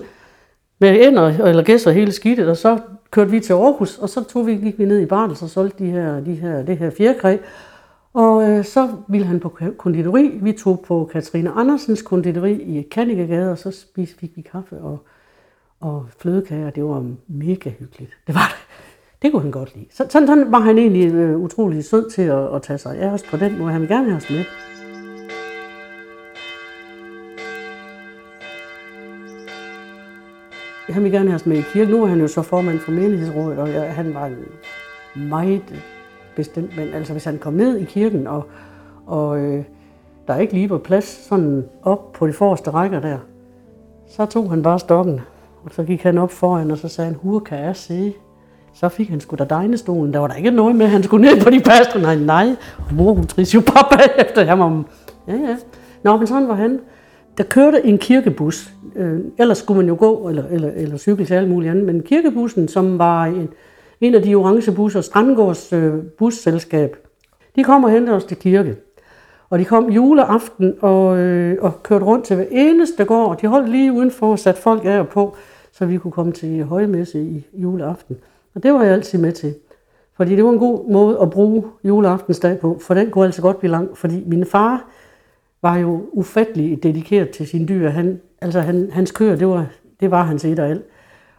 med 0.79 1.07
ender 1.07 1.47
eller 1.47 1.63
gæs 1.63 1.87
og 1.87 1.93
hele 1.93 2.11
skidtet, 2.11 2.49
og 2.49 2.57
så 2.57 2.79
kørte 3.11 3.31
vi 3.31 3.39
til 3.39 3.53
Aarhus, 3.53 3.97
og 3.97 4.09
så 4.09 4.23
tog 4.23 4.47
vi, 4.47 4.55
gik 4.55 4.79
vi 4.79 4.85
ned 4.85 4.99
i 4.99 5.05
Bartels 5.05 5.41
og 5.41 5.49
solgte 5.49 5.83
de 5.83 5.89
her, 5.89 6.19
de 6.19 6.33
her, 6.33 6.63
det 6.63 6.77
her 6.77 6.89
fjerkræ. 6.89 7.37
Og 8.13 8.49
øh, 8.49 8.65
så 8.65 8.89
ville 9.07 9.27
han 9.27 9.39
på 9.39 9.57
konditori. 9.77 10.39
Vi 10.41 10.51
tog 10.51 10.83
på 10.87 11.09
Katrine 11.11 11.51
Andersens 11.51 12.01
konditori 12.01 12.53
i 12.53 12.81
Kannikegade, 12.81 13.51
og 13.51 13.57
så 13.57 13.71
spiste, 13.71 14.19
fik 14.19 14.31
vi 14.35 14.41
kaffe 14.41 14.77
og, 14.77 14.97
og 15.79 16.05
flødekager. 16.17 16.69
Det 16.69 16.83
var 16.83 17.05
mega 17.27 17.69
hyggeligt. 17.69 18.11
Det 18.27 18.35
var 18.35 18.47
det. 18.47 18.75
Det 19.21 19.31
kunne 19.31 19.41
han 19.41 19.51
godt 19.51 19.75
lide. 19.75 19.85
Så, 19.91 20.05
sådan, 20.09 20.27
sådan 20.27 20.51
var 20.51 20.59
han 20.59 20.77
egentlig 20.77 21.13
øh, 21.13 21.37
utrolig 21.37 21.85
sød 21.85 22.09
til 22.09 22.21
at, 22.21 22.55
at 22.55 22.61
tage 22.61 22.77
sig 22.77 22.97
af 22.97 23.09
os 23.09 23.23
på 23.23 23.37
den 23.37 23.57
måde. 23.57 23.71
Han 23.71 23.81
ville 23.81 23.95
gerne 23.95 24.05
have 24.09 24.17
os 24.17 24.29
med. 24.29 24.43
Han 30.89 31.03
ville 31.03 31.17
gerne 31.17 31.29
have 31.29 31.35
os 31.35 31.45
med 31.45 31.57
i 31.57 31.61
kirke. 31.61 31.91
Nu 31.91 32.03
er 32.03 32.07
han 32.07 32.19
jo 32.19 32.27
så 32.27 32.41
formand 32.41 32.79
for 32.79 32.91
menighedsrådet, 32.91 33.59
og 33.59 33.69
jeg, 33.69 33.93
han 33.93 34.13
var 34.13 34.25
en 34.25 34.35
meget 35.29 35.83
bestemt 36.35 36.77
men 36.77 36.93
Altså 36.93 37.13
hvis 37.13 37.23
han 37.23 37.37
kom 37.37 37.53
ned 37.53 37.77
i 37.77 37.83
kirken, 37.83 38.27
og, 38.27 38.43
og 39.05 39.39
øh, 39.39 39.63
der 40.27 40.37
ikke 40.37 40.53
lige 40.53 40.69
var 40.69 40.77
plads 40.77 41.27
sådan 41.27 41.65
op 41.83 42.13
på 42.13 42.27
de 42.27 42.33
forreste 42.33 42.69
rækker 42.69 42.99
der, 42.99 43.17
så 44.07 44.25
tog 44.25 44.49
han 44.49 44.63
bare 44.63 44.79
stokken, 44.79 45.21
og 45.63 45.71
så 45.71 45.83
gik 45.83 46.03
han 46.03 46.17
op 46.17 46.31
foran, 46.31 46.71
og 46.71 46.77
så 46.77 46.87
sagde 46.87 47.09
han, 47.09 47.19
hur 47.21 47.39
kan 47.39 47.59
jeg 47.59 47.75
se? 47.75 48.13
Så 48.73 48.89
fik 48.89 49.09
han 49.09 49.19
sgu 49.19 49.35
da 49.35 49.43
degnestolen. 49.43 50.13
Der 50.13 50.19
var 50.19 50.27
der 50.27 50.35
ikke 50.35 50.51
noget 50.51 50.75
med, 50.75 50.85
at 50.85 50.91
han 50.91 51.03
skulle 51.03 51.27
ned 51.27 51.43
på 51.43 51.49
de 51.49 51.59
paster. 51.59 51.99
Nej, 51.99 52.15
nej. 52.15 52.55
Og 52.77 52.93
mor, 52.95 53.13
hun 53.13 53.27
triste 53.27 53.55
jo 53.55 53.61
bare 53.61 53.97
bagefter. 53.97 54.45
ham 54.45 54.61
om. 54.61 54.85
ja, 55.27 55.33
ja. 55.33 55.57
Nå, 56.03 56.17
men 56.17 56.27
sådan 56.27 56.47
var 56.47 56.55
han. 56.55 56.79
Der 57.37 57.43
kørte 57.43 57.85
en 57.85 57.97
kirkebus. 57.97 58.73
Øh, 58.95 59.19
ellers 59.37 59.57
skulle 59.57 59.77
man 59.77 59.87
jo 59.87 59.95
gå 59.99 60.29
eller, 60.29 60.43
eller, 60.47 60.71
eller 60.75 60.97
cykle 60.97 61.25
til 61.25 61.33
alt 61.33 61.49
muligt 61.49 61.71
andet. 61.71 61.85
Men 61.85 62.03
kirkebussen, 62.03 62.67
som 62.67 62.99
var 62.99 63.25
en, 63.25 63.49
en 64.01 64.15
af 64.15 64.21
de 64.21 64.35
orange 64.35 64.71
busser, 64.71 65.01
Strandgårds 65.01 65.73
øh, 65.73 65.93
busselskab, 66.17 66.97
de 67.55 67.63
kom 67.63 67.83
og 67.83 67.91
hentede 67.91 68.15
os 68.15 68.23
til 68.23 68.37
kirke. 68.37 68.75
Og 69.49 69.59
de 69.59 69.65
kom 69.65 69.89
juleaften 69.89 70.73
og, 70.81 71.17
øh, 71.17 71.57
og 71.61 71.83
kørte 71.83 72.05
rundt 72.05 72.25
til 72.25 72.35
hver 72.35 72.45
eneste 72.51 73.05
gård. 73.05 73.29
Og 73.29 73.41
de 73.41 73.47
holdt 73.47 73.69
lige 73.69 73.91
udenfor 73.91 74.31
og 74.31 74.39
satte 74.39 74.61
folk 74.61 74.85
af 74.85 74.99
og 74.99 75.07
på, 75.07 75.35
så 75.71 75.85
vi 75.85 75.97
kunne 75.97 76.11
komme 76.11 76.31
til 76.31 76.63
højmesse 76.63 77.21
i 77.21 77.47
juleaften. 77.53 78.17
Og 78.55 78.63
det 78.63 78.73
var 78.73 78.83
jeg 78.83 78.93
altid 78.93 79.19
med 79.19 79.31
til. 79.31 79.55
Fordi 80.17 80.35
det 80.35 80.43
var 80.43 80.51
en 80.51 80.59
god 80.59 80.91
måde 80.91 81.19
at 81.21 81.29
bruge 81.29 81.63
juleaftensdag 81.83 82.59
på, 82.59 82.79
for 82.81 82.93
den 82.93 83.11
kunne 83.11 83.25
altså 83.25 83.41
godt 83.41 83.59
blive 83.59 83.71
lang. 83.71 83.97
Fordi 83.97 84.23
min 84.25 84.45
far, 84.45 84.89
var 85.65 85.77
jo 85.77 86.01
ufattelig 86.13 86.83
dedikeret 86.83 87.29
til 87.29 87.47
sine 87.47 87.65
dyr. 87.65 87.89
Han, 87.89 88.19
altså 88.41 88.59
han, 88.59 88.89
hans 88.91 89.11
køer, 89.11 89.35
det 89.35 89.47
var, 89.47 89.65
det 89.99 90.11
var 90.11 90.23
hans 90.23 90.45
et 90.45 90.59
og 90.59 90.69
alt. 90.69 90.81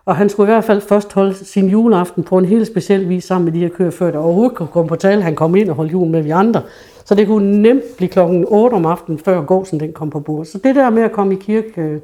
Og 0.05 0.17
han 0.17 0.29
skulle 0.29 0.51
i 0.51 0.53
hvert 0.53 0.65
fald 0.65 0.81
først 0.81 1.13
holde 1.13 1.35
sin 1.35 1.69
juleaften 1.69 2.25
på 2.25 2.39
en 2.39 2.45
helt 2.45 2.67
speciel 2.67 3.09
vis 3.09 3.25
sammen 3.25 3.45
med 3.45 3.53
de 3.53 3.59
her 3.59 3.69
køer, 3.69 3.91
før 3.91 4.11
der 4.11 4.19
overhovedet 4.19 4.57
kunne 4.57 4.69
komme 4.69 4.89
på 4.89 4.97
tale. 4.97 5.23
Han 5.23 5.35
kom 5.35 5.57
ind 5.57 5.71
og 5.71 5.77
holdt 5.77 5.93
jul 5.93 6.09
med 6.09 6.23
vi 6.23 6.31
andre. 6.31 6.63
Så 7.05 7.15
det 7.15 7.27
kunne 7.27 7.63
nemt 7.63 7.83
blive 7.97 8.09
klokken 8.09 8.45
8 8.49 8.75
om 8.75 8.87
aftenen, 8.87 9.19
før 9.19 9.45
gåsen 9.45 9.81
den 9.81 9.93
kom 9.93 10.11
på 10.11 10.21
bordet. 10.21 10.49
Så 10.49 10.59
det 10.65 10.75
der 10.75 10.91
med 10.91 11.03
at 11.03 11.13
komme 11.13 11.35
i 11.35 11.39
kirke 11.41 11.81
øh, 11.81 12.01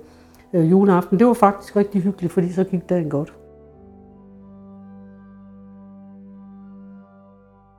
øh, 0.54 0.70
juleaften, 0.70 1.18
det 1.18 1.26
var 1.26 1.34
faktisk 1.34 1.76
rigtig 1.76 2.02
hyggeligt, 2.02 2.32
fordi 2.32 2.52
så 2.52 2.64
gik 2.64 2.88
dagen 2.88 3.10
godt. 3.10 3.32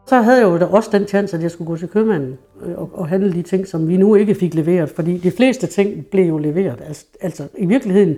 Så 0.05 0.21
havde 0.21 0.37
jeg 0.37 0.45
jo 0.45 0.57
da 0.57 0.65
også 0.65 0.89
den 0.91 1.07
chance, 1.07 1.37
at 1.37 1.43
jeg 1.43 1.51
skulle 1.51 1.67
gå 1.67 1.77
til 1.77 1.87
købmanden 1.87 2.37
øh, 2.65 2.77
og, 2.77 2.89
og 2.93 3.07
handle 3.07 3.33
de 3.33 3.41
ting, 3.41 3.67
som 3.67 3.87
vi 3.87 3.97
nu 3.97 4.15
ikke 4.15 4.35
fik 4.35 4.53
leveret. 4.53 4.89
Fordi 4.89 5.17
de 5.17 5.31
fleste 5.31 5.67
ting 5.67 6.05
blev 6.05 6.25
jo 6.25 6.37
leveret. 6.37 6.81
Altså, 6.87 7.05
altså 7.21 7.47
i 7.57 7.65
virkeligheden 7.65 8.17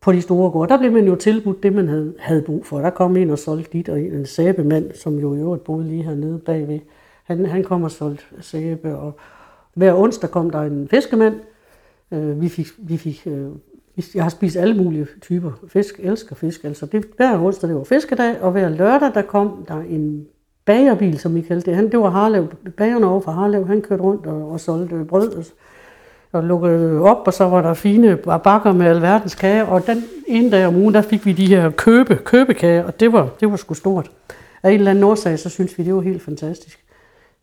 på 0.00 0.12
de 0.12 0.20
store 0.20 0.50
gårde, 0.50 0.68
der 0.68 0.78
blev 0.78 0.92
man 0.92 1.06
jo 1.06 1.14
tilbudt 1.14 1.62
det, 1.62 1.72
man 1.72 1.88
havde, 1.88 2.14
havde 2.18 2.42
brug 2.42 2.66
for. 2.66 2.78
Der 2.78 2.90
kom 2.90 3.16
en 3.16 3.30
og 3.30 3.38
solgte 3.38 3.72
dit, 3.72 3.88
og 3.88 4.00
en 4.00 4.26
sæbemand, 4.26 4.92
som 4.94 5.18
jo 5.18 5.34
i 5.34 5.38
øvrigt 5.38 5.64
boede 5.64 5.88
lige 5.88 6.02
hernede 6.02 6.38
bagved, 6.38 6.78
han, 7.24 7.46
han 7.46 7.64
kom 7.64 7.82
og 7.82 7.90
solgte 7.90 8.24
sæbe. 8.40 8.96
Og 8.96 9.16
hver 9.74 9.94
onsdag 9.94 10.30
kom 10.30 10.50
der 10.50 10.60
en 10.60 10.88
fiskemand. 10.88 11.34
Øh, 12.12 12.40
vi 12.40 12.48
fik, 12.48 12.66
vi 12.78 12.96
fik 12.96 13.22
øh, 13.26 13.48
jeg 14.14 14.22
har 14.22 14.30
spist 14.30 14.56
alle 14.56 14.76
mulige 14.76 15.06
typer 15.20 15.52
fisk, 15.68 16.00
elsker 16.02 16.36
fisk. 16.36 16.64
Altså 16.64 16.86
det, 16.86 17.04
hver 17.16 17.44
onsdag 17.44 17.68
det 17.68 17.76
var 17.76 17.84
fiskedag, 17.84 18.40
og 18.40 18.52
hver 18.52 18.68
lørdag 18.68 19.14
der 19.14 19.22
kom 19.22 19.64
der 19.68 19.80
en 19.80 20.26
bagerbil, 20.64 21.18
som 21.18 21.34
vi 21.34 21.40
kaldte 21.40 21.70
det. 21.70 21.76
Han, 21.76 21.90
det 21.90 21.98
var 21.98 22.10
Harlev, 22.10 22.48
bagerne 22.76 23.06
over 23.06 23.20
fra 23.20 23.32
Harlev, 23.32 23.66
han 23.66 23.82
kørte 23.82 24.02
rundt 24.02 24.26
og, 24.26 24.50
og 24.52 24.60
solgte 24.60 25.04
brød 25.04 25.32
og, 25.32 25.44
og 26.32 26.44
lukkede 26.44 27.00
op, 27.00 27.26
og 27.26 27.32
så 27.32 27.44
var 27.44 27.62
der 27.62 27.74
fine 27.74 28.16
bakker 28.16 28.72
med 28.72 28.86
alverdens 28.86 29.34
kager, 29.34 29.64
og 29.64 29.86
den 29.86 30.04
ene 30.26 30.50
dag 30.50 30.66
om 30.66 30.76
ugen, 30.76 30.94
der 30.94 31.02
fik 31.02 31.26
vi 31.26 31.32
de 31.32 31.46
her 31.46 31.70
købe, 31.70 32.16
købekager, 32.24 32.84
og 32.84 33.00
det 33.00 33.12
var, 33.12 33.28
det 33.40 33.50
var 33.50 33.56
sgu 33.56 33.74
stort. 33.74 34.10
Af 34.62 34.70
en 34.70 34.78
eller 34.78 34.90
anden 34.90 35.04
årsag, 35.04 35.38
så 35.38 35.48
synes 35.48 35.78
vi, 35.78 35.84
det 35.84 35.94
var 35.94 36.00
helt 36.00 36.22
fantastisk. 36.22 36.78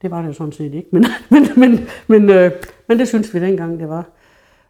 Det 0.01 0.11
var 0.11 0.21
det 0.21 0.27
jo 0.27 0.33
sådan 0.33 0.51
set 0.51 0.73
ikke, 0.73 0.89
men, 0.95 1.05
men, 1.29 1.47
men, 1.57 1.87
men, 2.07 2.29
øh, 2.29 2.51
men 2.87 2.99
det 2.99 3.07
synes 3.07 3.33
vi 3.33 3.39
dengang, 3.39 3.79
det 3.79 3.89
var. 3.89 4.05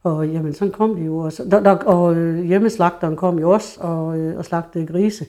Og 0.04 0.28
jamen, 0.28 0.54
sådan 0.54 0.72
kom 0.72 0.96
de 0.96 1.02
jo 1.02 1.18
også. 1.18 1.44
Der, 1.52 1.60
der, 1.60 1.76
og 1.76 2.16
øh, 2.16 2.46
hjemmeslagteren 2.46 3.16
kom 3.16 3.40
jo 3.40 3.50
også 3.50 3.80
og, 3.80 4.18
øh, 4.18 4.38
og 4.38 4.46
slagtede 4.46 4.88
grise. 4.88 5.26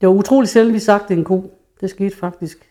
Det 0.00 0.08
var 0.08 0.14
utroligt 0.14 0.52
sjældent, 0.52 0.74
vi 0.74 0.78
sagte 0.78 1.14
en 1.14 1.24
ko. 1.24 1.50
Det 1.84 1.90
skete 1.90 2.16
faktisk 2.16 2.68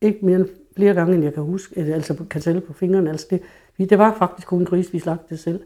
ikke 0.00 0.18
mere 0.22 0.36
end 0.36 0.46
flere 0.76 0.94
gange, 0.94 1.14
end 1.14 1.24
jeg 1.24 1.34
kan 1.34 1.42
huske, 1.42 1.80
øh, 1.80 1.94
altså 1.94 2.14
kan 2.30 2.40
tælle 2.40 2.60
på 2.60 2.72
fingrene. 2.72 3.10
Altså 3.10 3.26
det, 3.30 3.90
det 3.90 3.98
var 3.98 4.14
faktisk 4.18 4.48
kun 4.48 4.58
en 4.58 4.64
gris, 4.64 4.92
vi 4.92 4.98
slagtede 4.98 5.40
selv. 5.40 5.60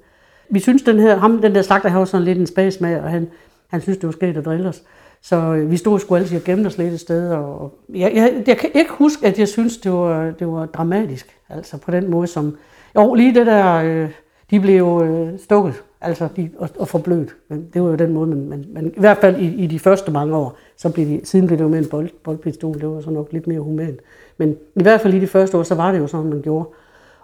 Vi 0.50 0.60
synes, 0.60 0.82
den, 0.82 1.00
her, 1.00 1.16
ham, 1.16 1.40
den 1.42 1.54
der 1.54 1.62
slagter 1.62 1.88
havde 1.88 2.06
sådan 2.06 2.24
lidt 2.24 2.38
en 2.38 2.46
spas 2.46 2.76
og 2.76 3.10
han, 3.10 3.28
han 3.68 3.80
synes, 3.80 3.98
det 3.98 4.06
var 4.06 4.12
sket 4.12 4.36
at 4.36 4.44
drille 4.44 4.68
os. 4.68 4.82
Så 5.22 5.36
øh, 5.36 5.70
vi 5.70 5.76
stod 5.76 5.98
sgu 6.00 6.16
altid 6.16 6.36
og 6.36 6.44
gemte 6.44 6.66
os 6.66 6.78
lidt 6.78 6.94
et 6.94 7.00
sted. 7.00 7.32
Og 7.32 7.78
jeg, 7.88 8.12
jeg, 8.14 8.44
jeg 8.46 8.58
kan 8.58 8.70
ikke 8.74 8.90
huske, 8.90 9.26
at 9.26 9.38
jeg 9.38 9.48
synes, 9.48 9.78
det 9.78 9.92
var, 9.92 10.30
det 10.30 10.46
var 10.46 10.66
dramatisk. 10.66 11.36
Altså 11.48 11.78
på 11.78 11.90
den 11.90 12.10
måde, 12.10 12.26
som... 12.26 12.56
Jo, 12.96 13.14
lige 13.14 13.34
det 13.34 13.46
der... 13.46 13.74
Øh, 13.74 14.10
de 14.50 14.60
blev 14.60 14.78
jo 14.78 15.04
øh, 15.04 15.38
stukket 15.38 15.82
altså 16.00 16.28
de, 16.36 16.50
og, 16.58 16.68
og 16.78 16.88
forblødt. 16.88 17.36
Men 17.48 17.68
det 17.74 17.82
var 17.82 17.88
jo 17.88 17.94
den 17.94 18.12
måde, 18.12 18.26
man, 18.26 18.48
man, 18.48 18.64
man 18.72 18.86
i 18.86 19.00
hvert 19.00 19.18
fald 19.18 19.36
i, 19.36 19.54
i 19.54 19.66
de 19.66 19.78
første 19.78 20.10
mange 20.10 20.36
år, 20.36 20.58
så 20.76 20.92
blev 20.92 21.06
de, 21.06 21.20
siden 21.24 21.46
blev 21.46 21.58
det 21.58 21.64
jo 21.64 21.68
med 21.68 21.78
en 21.78 21.88
bold, 21.88 22.10
boldpistol, 22.24 22.80
det 22.80 22.88
var 22.88 23.00
så 23.00 23.10
nok 23.10 23.32
lidt 23.32 23.46
mere 23.46 23.60
humant. 23.60 24.00
Men 24.36 24.56
i 24.76 24.82
hvert 24.82 25.00
fald 25.00 25.14
i 25.14 25.20
de 25.20 25.26
første 25.26 25.58
år, 25.58 25.62
så 25.62 25.74
var 25.74 25.92
det 25.92 25.98
jo 25.98 26.06
sådan, 26.06 26.30
man 26.30 26.42
gjorde. 26.42 26.68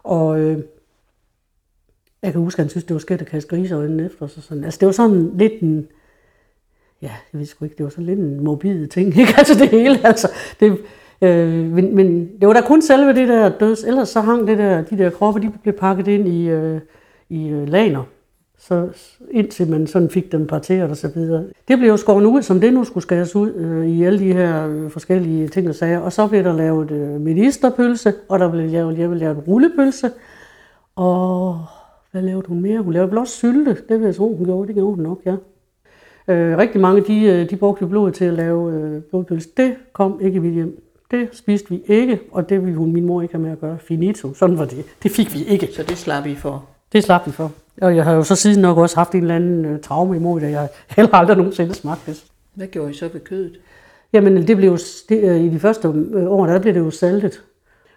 Og 0.03 0.41
øh, 0.41 0.59
jeg 2.23 2.33
kan 2.33 2.41
huske, 2.41 2.61
at 2.61 2.65
han 2.65 2.71
synes, 2.71 2.85
det 2.85 2.95
var 2.95 3.01
skært 3.01 3.21
at 3.21 3.27
kaste 3.27 3.49
griseøjnene 3.49 4.07
efter 4.07 4.27
sig. 4.27 4.43
Sådan. 4.43 4.65
Altså 4.65 4.79
det 4.81 4.87
var 4.87 4.93
sådan 4.93 5.31
lidt 5.35 5.61
en, 5.61 5.87
ja, 7.03 7.13
jeg 7.33 7.39
ved 7.39 7.47
sgu 7.47 7.65
ikke, 7.65 7.77
det 7.77 7.85
var 7.85 7.91
sådan 7.91 8.05
lidt 8.05 8.19
en 8.19 8.45
morbid 8.45 8.87
ting, 8.87 9.09
ikke? 9.21 9.35
Altså 9.39 9.55
det 9.55 9.69
hele, 9.69 10.07
altså. 10.07 10.31
Det, 10.61 10.79
øh, 11.23 11.73
men, 11.73 11.95
men 11.95 12.31
det 12.41 12.49
var 12.49 12.55
da 12.55 12.61
kun 12.61 12.83
selve 12.83 13.15
det 13.15 13.29
der 13.29 13.49
døds, 13.59 13.85
ellers 13.85 14.09
så 14.09 14.21
hang 14.21 14.47
det 14.47 14.59
der, 14.59 14.83
de 14.83 14.99
der 14.99 15.11
kroppe, 15.11 15.41
de 15.41 15.53
blev 15.63 15.75
pakket 15.75 16.09
ind 16.09 16.29
i, 16.29 16.49
øh, 16.49 16.81
i 17.29 17.49
øh, 17.49 17.69
laner 17.69 18.05
så 18.69 18.89
indtil 19.31 19.71
man 19.71 19.87
sådan 19.87 20.11
fik 20.11 20.33
dem 20.33 20.47
parteret 20.47 20.91
og 20.91 20.97
så 20.97 21.09
videre. 21.09 21.45
Det 21.69 21.79
blev 21.79 21.89
jo 21.89 21.97
skåret 21.97 22.25
ud, 22.25 22.43
som 22.43 22.61
det 22.61 22.75
nu 22.75 22.85
skulle 22.85 23.03
skæres 23.03 23.37
ud 23.37 23.53
øh, 23.53 23.87
i 23.87 24.03
alle 24.03 24.19
de 24.19 24.33
her 24.33 24.69
øh, 24.69 24.91
forskellige 24.91 25.49
ting 25.49 25.69
og 25.69 25.75
sager. 25.75 25.99
Og 25.99 26.13
så 26.13 26.27
blev 26.27 26.45
der 26.45 26.53
lavet 26.53 26.91
øh, 26.91 27.21
ministerpølse, 27.21 28.15
og 28.29 28.39
der 28.39 28.51
blev 28.51 28.71
lavet, 28.71 28.99
jeg 28.99 29.09
lavet 29.09 29.49
rullepølse. 29.49 30.11
Og 30.97 31.61
hvad 32.13 32.23
lavede 32.23 32.49
hun 32.49 32.61
mere? 32.61 32.81
Hun 32.81 32.93
lavede 32.93 33.11
blot 33.11 33.29
sylte. 33.29 33.77
Det 33.89 33.99
vil 33.99 34.05
jeg 34.05 34.15
tro, 34.15 34.37
hun 34.37 34.47
gjorde. 34.47 34.67
Det 34.67 34.75
gjorde 34.75 34.95
hun 34.95 35.05
nok, 35.05 35.21
ja. 35.27 35.37
Øh, 36.29 36.59
rigtig 36.59 36.81
mange, 36.81 37.01
de, 37.01 37.25
øh, 37.25 37.51
de 37.51 37.57
brugte 37.57 37.87
blodet 37.87 38.15
til 38.15 38.25
at 38.25 38.35
lave 38.35 38.73
øh, 38.73 39.03
blodpølse. 39.03 39.49
Det 39.57 39.75
kom 39.93 40.21
ikke 40.21 40.37
i 40.37 40.41
mit 40.41 40.55
hjem. 40.55 40.83
Det 41.11 41.29
spiste 41.33 41.71
vi 41.71 41.83
ikke, 41.87 42.21
og 42.33 42.49
det 42.49 42.61
ville 42.61 42.77
hun, 42.77 42.93
min 42.93 43.07
mor 43.07 43.23
ikke 43.23 43.35
have 43.35 43.43
med 43.43 43.51
at 43.51 43.61
gøre. 43.61 43.79
Finito. 43.79 44.35
Sådan 44.35 44.59
var 44.59 44.65
det. 44.65 44.85
Det 45.03 45.11
fik 45.11 45.35
vi 45.35 45.45
ikke. 45.45 45.69
Så 45.73 45.83
det 45.83 45.99
slap 45.99 46.27
I 46.27 46.35
for? 46.35 46.76
Det 46.93 47.05
slap 47.05 47.27
vi 47.27 47.33
for. 47.33 47.53
Og 47.83 47.97
jeg 47.97 48.05
har 48.05 48.13
jo 48.13 48.23
så 48.23 48.35
siden 48.35 48.63
nok 48.63 48.79
også 48.79 48.97
haft 48.97 49.13
en 49.13 49.21
eller 49.21 49.37
anden 49.37 49.65
øh, 49.65 49.81
traume 49.81 50.17
imod 50.17 50.41
det. 50.41 50.51
Jeg 50.51 50.69
heller 50.97 51.15
aldrig 51.15 51.37
nogensinde 51.37 51.75
smagt 51.75 52.07
det. 52.07 52.25
Hvad 52.55 52.67
gjorde 52.67 52.91
I 52.91 52.95
så 52.95 53.09
ved 53.13 53.21
kødet? 53.21 53.59
Jamen, 54.13 54.47
det 54.47 54.57
blev 54.57 54.71
jo, 54.71 54.79
det, 55.09 55.23
øh, 55.23 55.41
i 55.41 55.49
de 55.49 55.61
første 55.61 55.89
øh, 55.89 56.31
år, 56.31 56.47
der 56.47 56.59
blev 56.59 56.75
det 56.75 56.81
jo 56.81 56.91
saltet. 56.91 57.43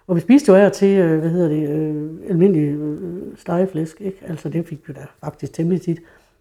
Og 0.07 0.15
vi 0.15 0.21
spiste 0.21 0.51
jo 0.51 0.57
af 0.57 0.71
til, 0.71 0.97
øh, 0.97 1.19
hvad 1.19 1.29
hedder 1.29 1.49
det, 1.49 1.69
øh, 1.69 2.09
almindelig 2.29 2.61
øh, 2.61 3.21
stegeflæsk, 3.37 4.01
ikke? 4.01 4.17
Altså, 4.27 4.49
det 4.49 4.67
fik 4.67 4.87
vi 4.87 4.93
da 4.93 5.05
faktisk 5.23 5.53
temmelig 5.53 5.81
tit. 5.81 5.99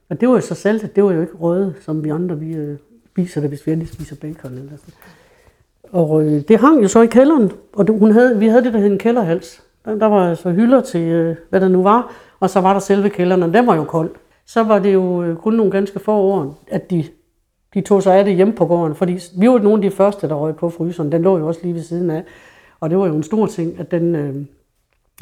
Og 0.08 0.20
det 0.20 0.28
var 0.28 0.34
jo 0.34 0.40
så 0.40 0.54
saltet, 0.54 0.96
det 0.96 1.04
var 1.04 1.12
jo 1.12 1.20
ikke 1.20 1.36
røde, 1.36 1.74
som 1.80 2.04
vi 2.04 2.08
andre, 2.08 2.38
vi 2.38 2.54
øh, 2.54 2.76
spiser 3.12 3.40
det, 3.40 3.50
hvis 3.50 3.66
vi 3.66 3.72
endelig 3.72 3.94
spiser 3.94 4.16
bacon 4.16 4.52
eller 4.52 4.76
sådan. 4.76 4.94
Og 5.92 6.22
øh, 6.22 6.42
det 6.48 6.58
hang 6.58 6.82
jo 6.82 6.88
så 6.88 7.02
i 7.02 7.06
kælderen, 7.06 7.52
og 7.72 7.86
det, 7.86 7.98
hun 7.98 8.10
havde, 8.10 8.38
vi 8.38 8.48
havde 8.48 8.64
det, 8.64 8.72
der 8.72 8.78
hed 8.78 8.90
en 8.90 8.98
kælderhals. 8.98 9.62
Øh, 9.88 10.00
der, 10.00 10.06
var 10.06 10.30
altså 10.30 10.50
hylder 10.50 10.80
til, 10.80 11.00
øh, 11.00 11.36
hvad 11.50 11.60
der 11.60 11.68
nu 11.68 11.82
var, 11.82 12.12
og 12.40 12.50
så 12.50 12.60
var 12.60 12.72
der 12.72 12.80
selve 12.80 13.10
kælderen, 13.10 13.42
og 13.42 13.54
den 13.54 13.66
var 13.66 13.76
jo 13.76 13.84
kold. 13.84 14.10
Så 14.46 14.62
var 14.62 14.78
det 14.78 14.94
jo 14.94 15.22
øh, 15.22 15.36
kun 15.36 15.54
nogle 15.54 15.72
ganske 15.72 15.98
få 15.98 16.12
år, 16.12 16.58
at 16.70 16.90
de, 16.90 17.04
de 17.74 17.80
tog 17.80 18.02
sig 18.02 18.16
af 18.16 18.24
det 18.24 18.34
hjemme 18.34 18.52
på 18.52 18.66
gården, 18.66 18.94
fordi 18.94 19.18
vi 19.38 19.48
var 19.48 19.58
nogle 19.58 19.84
af 19.84 19.90
de 19.90 19.96
første, 19.96 20.28
der 20.28 20.34
røg 20.34 20.56
på 20.56 20.70
fryseren. 20.70 21.12
Den 21.12 21.22
lå 21.22 21.38
jo 21.38 21.46
også 21.46 21.60
lige 21.62 21.74
ved 21.74 21.82
siden 21.82 22.10
af. 22.10 22.24
Og 22.80 22.90
det 22.90 22.98
var 22.98 23.06
jo 23.06 23.14
en 23.14 23.22
stor 23.22 23.46
ting, 23.46 23.80
at 23.80 23.90
den, 23.90 24.14
øh, 24.14 24.34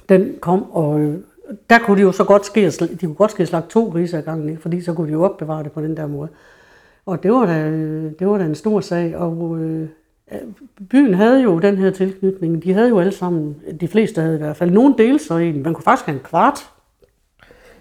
den 0.08 0.34
kom, 0.40 0.70
og 0.72 1.00
øh, 1.00 1.14
der 1.70 1.78
kunne 1.78 1.96
de 1.96 2.02
jo 2.02 2.12
så 2.12 2.24
godt 2.24 2.46
ske, 2.46 2.70
de 2.70 3.06
kunne 3.06 3.14
godt 3.14 3.30
ske 3.30 3.46
slagt 3.46 3.70
to 3.70 3.88
grise 3.88 4.18
ad 4.18 4.22
gangen, 4.22 4.48
ikke? 4.48 4.62
fordi 4.62 4.80
så 4.80 4.94
kunne 4.94 5.06
de 5.06 5.12
jo 5.12 5.24
opbevare 5.24 5.62
det 5.62 5.72
på 5.72 5.80
den 5.80 5.96
der 5.96 6.06
måde. 6.06 6.28
Og 7.06 7.22
det 7.22 7.32
var 7.32 7.46
da, 7.46 7.70
det 8.18 8.26
var 8.26 8.38
da 8.38 8.44
en 8.44 8.54
stor 8.54 8.80
sag, 8.80 9.16
og 9.16 9.58
øh, 9.58 9.88
byen 10.90 11.14
havde 11.14 11.42
jo 11.42 11.58
den 11.58 11.76
her 11.76 11.90
tilknytning. 11.90 12.62
De 12.62 12.72
havde 12.72 12.88
jo 12.88 13.00
alle 13.00 13.12
sammen, 13.12 13.56
de 13.80 13.88
fleste 13.88 14.20
havde 14.20 14.34
i 14.34 14.38
hvert 14.38 14.56
fald, 14.56 14.70
nogen 14.70 14.94
dele 14.98 15.18
så 15.18 15.36
en. 15.36 15.62
Man 15.62 15.74
kunne 15.74 15.84
faktisk 15.84 16.06
have 16.06 16.14
en 16.14 16.24
kvart 16.24 16.70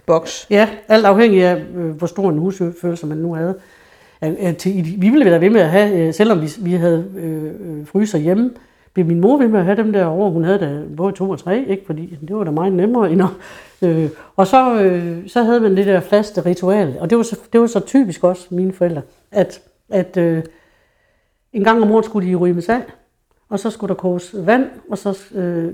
boks. 0.05 0.47
Ja, 0.49 0.69
alt 0.87 1.05
afhængig 1.05 1.43
af, 1.43 1.63
øh, 1.75 1.89
hvor 1.89 2.07
stor 2.07 2.29
en 2.29 2.37
husfølelse 2.37 3.07
man 3.07 3.17
nu 3.17 3.33
havde. 3.33 3.55
Vi 4.75 5.09
ville 5.09 5.25
være 5.25 5.41
ved 5.41 5.49
med 5.49 5.61
at 5.61 5.69
have, 5.69 6.07
øh, 6.07 6.13
selvom 6.13 6.41
vi, 6.59 6.73
havde 6.73 7.05
øh, 7.17 7.87
fryser 7.87 8.17
hjemme, 8.17 8.51
blev 8.93 9.05
min 9.05 9.21
mor 9.21 9.37
ved 9.37 9.47
med 9.47 9.59
at 9.59 9.65
have 9.65 9.77
dem 9.77 9.93
der 9.93 10.05
over. 10.05 10.29
Hun 10.29 10.43
havde 10.43 10.59
da 10.59 10.81
både 10.97 11.13
to 11.13 11.29
og 11.29 11.39
tre, 11.39 11.65
ikke? 11.67 11.83
fordi 11.85 12.17
det 12.27 12.35
var 12.35 12.43
da 12.43 12.51
meget 12.51 12.73
nemmere. 12.73 13.11
End 13.11 13.21
at, 13.21 13.29
øh, 13.89 14.09
og 14.35 14.47
så, 14.47 14.81
øh, 14.81 15.27
så 15.27 15.43
havde 15.43 15.59
man 15.59 15.77
det 15.77 15.85
der 15.85 15.99
faste 15.99 16.45
ritual, 16.45 16.97
og 16.99 17.09
det 17.09 17.17
var 17.17 17.23
så, 17.23 17.39
det 17.53 17.61
var 17.61 17.67
så 17.67 17.79
typisk 17.79 18.23
også 18.23 18.47
mine 18.49 18.73
forældre, 18.73 19.01
at, 19.31 19.61
at 19.89 20.17
øh, 20.17 20.43
en 21.55 21.63
gang 21.63 21.81
om 21.81 21.91
året 21.91 22.05
skulle 22.05 22.29
de 22.29 22.35
rymes 22.35 22.69
af, 22.69 22.81
og 23.49 23.59
så 23.59 23.69
skulle 23.69 23.89
der 23.89 23.95
koges 23.95 24.35
vand, 24.37 24.65
og 24.89 24.97
så 24.97 25.17
øh, 25.35 25.73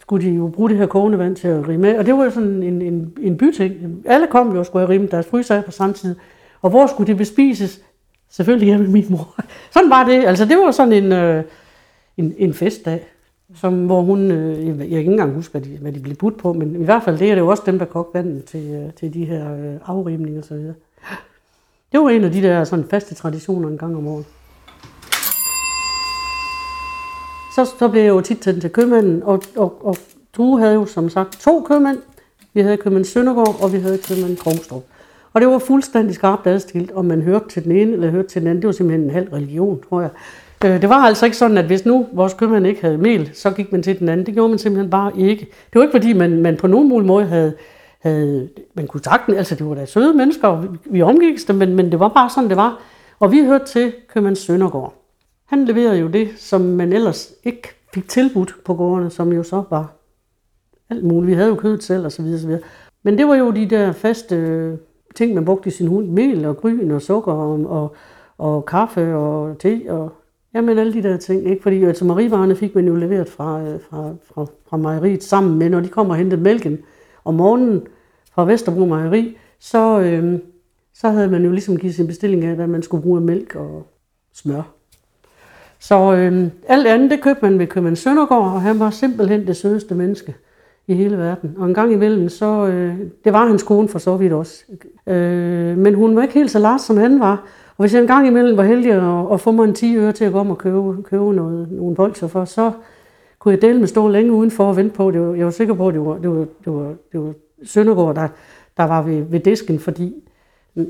skulle 0.00 0.26
de 0.26 0.30
jo 0.34 0.48
bruge 0.48 0.70
det 0.70 0.78
her 0.78 0.86
kogende 0.86 1.18
vand 1.18 1.36
til 1.36 1.48
at 1.48 1.68
rime 1.68 1.94
af. 1.94 1.98
Og 1.98 2.06
det 2.06 2.14
var 2.14 2.24
jo 2.24 2.30
sådan 2.30 2.62
en, 2.62 2.82
en, 2.82 3.12
en 3.20 3.36
byting. 3.36 4.02
Alle 4.04 4.26
kom 4.26 4.52
jo 4.52 4.58
og 4.58 4.66
skulle 4.66 4.86
have 4.86 4.94
rimet 4.94 5.10
deres 5.10 5.26
fryser 5.26 5.62
på 5.62 5.70
samme 5.70 5.94
tid. 5.94 6.16
Og 6.62 6.70
hvor 6.70 6.86
skulle 6.86 7.06
det 7.06 7.16
bespises? 7.16 7.82
Selvfølgelig 8.30 8.66
hjemme 8.66 8.84
med 8.84 8.92
min 8.92 9.06
mor. 9.08 9.34
Sådan 9.74 9.90
var 9.90 10.04
det. 10.04 10.24
Altså 10.24 10.44
det 10.44 10.58
var 10.58 10.70
sådan 10.70 10.92
en, 10.92 11.12
øh, 11.12 11.44
en, 12.16 12.34
en 12.38 12.54
festdag, 12.54 13.06
som, 13.54 13.86
hvor 13.86 14.02
hun, 14.02 14.30
øh, 14.30 14.66
jeg 14.66 14.76
kan 14.76 14.98
ikke 14.98 15.10
engang 15.10 15.34
huske, 15.34 15.52
hvad 15.52 15.60
de, 15.60 15.78
hvad 15.80 15.92
de 15.92 16.00
blev 16.00 16.16
budt 16.16 16.38
på, 16.38 16.52
men 16.52 16.80
i 16.80 16.84
hvert 16.84 17.02
fald 17.02 17.18
det 17.18 17.30
er 17.30 17.34
det 17.34 17.40
jo 17.40 17.48
også 17.48 17.62
dem, 17.66 17.78
der 17.78 17.86
kogte 17.86 18.18
vandet 18.18 18.44
til, 18.44 18.70
øh, 18.70 18.92
til 18.92 19.14
de 19.14 19.24
her 19.24 19.54
øh, 19.54 19.74
afrimninger 19.86 20.40
og 20.40 20.44
så 20.44 20.54
videre. 20.54 20.74
Det 21.92 22.00
var 22.00 22.10
en 22.10 22.24
af 22.24 22.32
de 22.32 22.42
der 22.42 22.64
sådan 22.64 22.84
faste 22.90 23.14
traditioner 23.14 23.68
en 23.68 23.78
gang 23.78 23.96
om 23.96 24.06
året. 24.06 24.24
Så, 27.54 27.64
så 27.78 27.88
blev 27.88 28.02
jeg 28.02 28.08
jo 28.08 28.20
tit 28.20 28.38
tændt 28.38 28.60
til 28.60 28.70
købmanden, 28.70 29.22
og, 29.22 29.42
og, 29.56 29.86
og 29.86 29.96
du 30.36 30.56
havde 30.56 30.74
jo 30.74 30.86
som 30.86 31.08
sagt 31.08 31.40
to 31.40 31.60
købmænd. 31.60 31.98
Vi 32.54 32.60
havde 32.60 32.76
købmand 32.76 33.04
Søndergaard, 33.04 33.62
og 33.62 33.72
vi 33.72 33.78
havde 33.78 33.98
købmand 34.08 34.36
Krogstrup. 34.36 34.82
Og 35.32 35.40
det 35.40 35.48
var 35.48 35.58
fuldstændig 35.58 36.14
skarpt 36.14 36.46
adskilt, 36.46 36.92
om 36.92 37.04
man 37.04 37.22
hørte 37.22 37.48
til 37.48 37.64
den 37.64 37.72
ene 37.72 37.92
eller 37.92 38.10
hørte 38.10 38.28
til 38.28 38.40
den 38.40 38.48
anden. 38.48 38.62
Det 38.62 38.66
var 38.66 38.72
simpelthen 38.72 39.04
en 39.04 39.10
halv 39.10 39.28
religion, 39.32 39.80
tror 39.88 40.00
jeg. 40.00 40.10
Øh, 40.64 40.82
det 40.82 40.88
var 40.88 40.96
altså 40.96 41.24
ikke 41.24 41.36
sådan, 41.36 41.58
at 41.58 41.64
hvis 41.64 41.86
nu 41.86 42.06
vores 42.12 42.34
købmand 42.34 42.66
ikke 42.66 42.80
havde 42.80 42.98
mel, 42.98 43.30
så 43.34 43.50
gik 43.50 43.72
man 43.72 43.82
til 43.82 43.98
den 43.98 44.08
anden. 44.08 44.26
Det 44.26 44.34
gjorde 44.34 44.48
man 44.48 44.58
simpelthen 44.58 44.90
bare 44.90 45.12
ikke. 45.18 45.40
Det 45.40 45.74
var 45.74 45.82
ikke 45.82 45.92
fordi, 45.92 46.12
man, 46.12 46.42
man 46.42 46.56
på 46.56 46.66
nogen 46.66 46.88
mulig 46.88 47.06
måde 47.06 47.24
havde, 47.24 47.52
havde, 47.98 48.48
man 48.74 48.86
kunne 48.86 49.02
sagtens, 49.04 49.38
altså 49.38 49.54
det 49.54 49.68
var 49.68 49.74
da 49.74 49.86
søde 49.86 50.14
mennesker, 50.14 50.48
og 50.48 50.62
vi, 50.62 50.68
vi 50.84 51.02
omgik 51.02 51.48
dem, 51.48 51.56
men, 51.56 51.74
men 51.74 51.92
det 51.92 52.00
var 52.00 52.08
bare 52.08 52.30
sådan, 52.30 52.48
det 52.48 52.56
var. 52.56 52.80
Og 53.20 53.32
vi 53.32 53.44
hørte 53.44 53.64
til 53.64 53.92
købmand 54.14 54.36
Søndergaard. 54.36 55.01
Han 55.52 55.64
leverede 55.64 55.98
jo 55.98 56.08
det, 56.08 56.28
som 56.36 56.60
man 56.60 56.92
ellers 56.92 57.32
ikke 57.44 57.68
fik 57.94 58.08
tilbudt 58.08 58.54
på 58.64 58.74
gårdene, 58.74 59.10
som 59.10 59.32
jo 59.32 59.42
så 59.42 59.64
var 59.70 59.92
alt 60.90 61.04
muligt. 61.04 61.26
Vi 61.26 61.34
havde 61.34 61.48
jo 61.48 61.54
kødet 61.54 61.82
selv 61.82 62.04
og 62.04 62.12
så 62.12 62.22
videre. 62.22 62.60
Men 63.02 63.18
det 63.18 63.26
var 63.26 63.34
jo 63.34 63.50
de 63.50 63.70
der 63.70 63.92
faste 63.92 64.36
øh, 64.36 64.78
ting, 65.14 65.34
man 65.34 65.44
brugte 65.44 65.68
i 65.68 65.72
sin 65.72 65.86
hund. 65.86 66.08
Mel 66.08 66.44
og 66.44 66.56
gryn 66.56 66.90
og 66.90 67.02
sukker 67.02 67.32
og, 67.32 67.66
og, 67.66 67.94
og 68.38 68.64
kaffe 68.64 69.14
og 69.14 69.58
te 69.58 69.82
og 69.88 70.12
jamen 70.54 70.78
alle 70.78 70.92
de 70.92 71.02
der 71.02 71.16
ting. 71.16 71.50
Ikke? 71.50 71.62
Fordi 71.62 71.84
altså, 71.84 72.04
marivarerne 72.04 72.56
fik 72.56 72.74
man 72.74 72.86
jo 72.86 72.94
leveret 72.94 73.28
fra, 73.28 73.62
øh, 73.62 73.80
fra, 73.80 74.14
fra, 74.34 74.46
fra 74.68 74.76
mejeriet 74.76 75.22
sammen 75.22 75.58
med, 75.58 75.70
når 75.70 75.80
de 75.80 75.88
kommer 75.88 76.14
og 76.14 76.18
hentede 76.18 76.42
mælken 76.42 76.78
om 77.24 77.34
morgenen 77.34 77.86
fra 78.34 78.44
Vesterbro 78.44 78.84
Mejeri, 78.84 79.36
så, 79.58 80.00
øh, 80.00 80.38
så 80.94 81.08
havde 81.08 81.28
man 81.28 81.44
jo 81.44 81.50
ligesom 81.50 81.76
givet 81.76 81.94
sin 81.94 82.06
bestilling 82.06 82.44
af, 82.44 82.54
hvad 82.54 82.66
man 82.66 82.82
skulle 82.82 83.02
bruge 83.02 83.18
af 83.18 83.22
mælk 83.22 83.54
og 83.54 83.86
smør. 84.32 84.81
Så 85.82 86.14
øh, 86.14 86.48
alt 86.68 86.86
andet, 86.86 87.10
det 87.10 87.20
købte 87.20 87.42
man 87.42 87.58
ved 87.58 87.66
købmand 87.66 87.96
Søndergaard, 87.96 88.52
og 88.54 88.62
han 88.62 88.78
var 88.78 88.90
simpelthen 88.90 89.46
det 89.46 89.56
sødeste 89.56 89.94
menneske 89.94 90.34
i 90.86 90.94
hele 90.94 91.18
verden. 91.18 91.54
Og 91.58 91.68
en 91.68 91.74
gang 91.74 91.92
imellem, 91.92 92.28
så, 92.28 92.66
øh, 92.66 92.94
det 93.24 93.32
var 93.32 93.46
hans 93.46 93.62
kone 93.62 93.88
for 93.88 93.98
så 93.98 94.16
vidt 94.16 94.32
også. 94.32 94.64
Øh, 95.06 95.78
men 95.78 95.94
hun 95.94 96.16
var 96.16 96.22
ikke 96.22 96.34
helt 96.34 96.50
så 96.50 96.58
lars, 96.58 96.82
som 96.82 96.96
han 96.96 97.20
var. 97.20 97.44
Og 97.76 97.82
hvis 97.82 97.94
jeg 97.94 98.00
en 98.00 98.06
gang 98.06 98.26
imellem 98.26 98.56
var 98.56 98.62
heldig 98.62 98.92
at, 98.92 99.32
at 99.32 99.40
få 99.40 99.50
mig 99.50 99.64
en 99.64 99.74
10 99.74 99.96
øre 99.96 100.12
til 100.12 100.24
at 100.24 100.32
gå 100.32 100.38
om 100.38 100.50
og 100.50 100.58
købe, 100.58 101.02
købe 101.02 101.34
noget, 101.34 101.72
nogle 101.72 101.94
bolcher 101.94 102.28
for, 102.28 102.44
så 102.44 102.72
kunne 103.38 103.54
jeg 103.54 103.62
dele 103.62 103.78
med 103.78 103.86
stå 103.86 104.08
længe 104.08 104.32
udenfor 104.32 104.64
og 104.64 104.76
vente 104.76 104.94
på. 104.94 105.10
Det 105.10 105.20
var, 105.20 105.34
jeg 105.34 105.44
var 105.44 105.50
sikker 105.50 105.74
på, 105.74 105.88
at 105.88 105.94
det 105.94 106.04
var, 106.04 106.18
det 106.18 106.30
var, 106.30 106.46
det 106.64 106.72
var, 106.72 106.94
det 107.12 107.20
var 107.20 107.32
Søndergaard, 107.64 108.14
der, 108.14 108.28
der 108.76 108.84
var 108.84 109.02
ved, 109.02 109.22
ved 109.22 109.40
disken, 109.40 109.78
fordi 109.78 110.14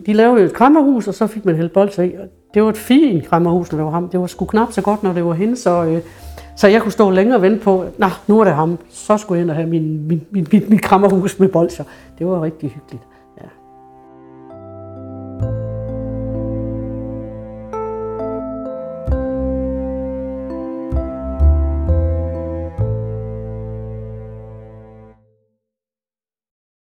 de 0.06 0.12
lavede 0.12 0.40
jo 0.40 0.46
et 0.46 0.52
krammerhus, 0.52 1.08
og 1.08 1.14
så 1.14 1.26
fik 1.26 1.44
man 1.44 1.56
hældt 1.56 1.72
bolcher 1.72 2.02
i. 2.04 2.14
Og 2.14 2.28
det 2.54 2.62
var 2.62 2.68
et 2.68 2.76
fint 2.76 3.28
krammerhus, 3.28 3.72
når 3.72 3.76
det 3.76 3.84
var 3.84 3.90
ham. 3.90 4.08
Det 4.08 4.20
var 4.20 4.26
sgu 4.26 4.44
knap 4.44 4.72
så 4.72 4.82
godt, 4.82 5.02
når 5.02 5.12
det 5.12 5.24
var 5.24 5.32
hende, 5.32 5.56
så, 5.56 5.84
øh, 5.84 6.02
så 6.56 6.68
jeg 6.68 6.82
kunne 6.82 6.92
stå 6.92 7.10
længere 7.10 7.36
og 7.36 7.42
vente 7.42 7.64
på, 7.64 7.80
at 7.80 8.20
nu 8.26 8.40
er 8.40 8.44
det 8.44 8.54
ham. 8.54 8.78
Så 8.90 9.16
skulle 9.16 9.38
jeg 9.38 9.42
ind 9.42 9.50
og 9.50 9.56
have 9.56 9.68
min, 9.68 10.08
min, 10.08 10.26
min, 10.30 10.46
min, 10.52 10.64
min 10.68 10.78
krammerhus 10.78 11.38
med 11.38 11.48
bolcher. 11.48 11.84
Det 12.18 12.26
var 12.26 12.42
rigtig 12.42 12.70
hyggeligt. 12.70 13.02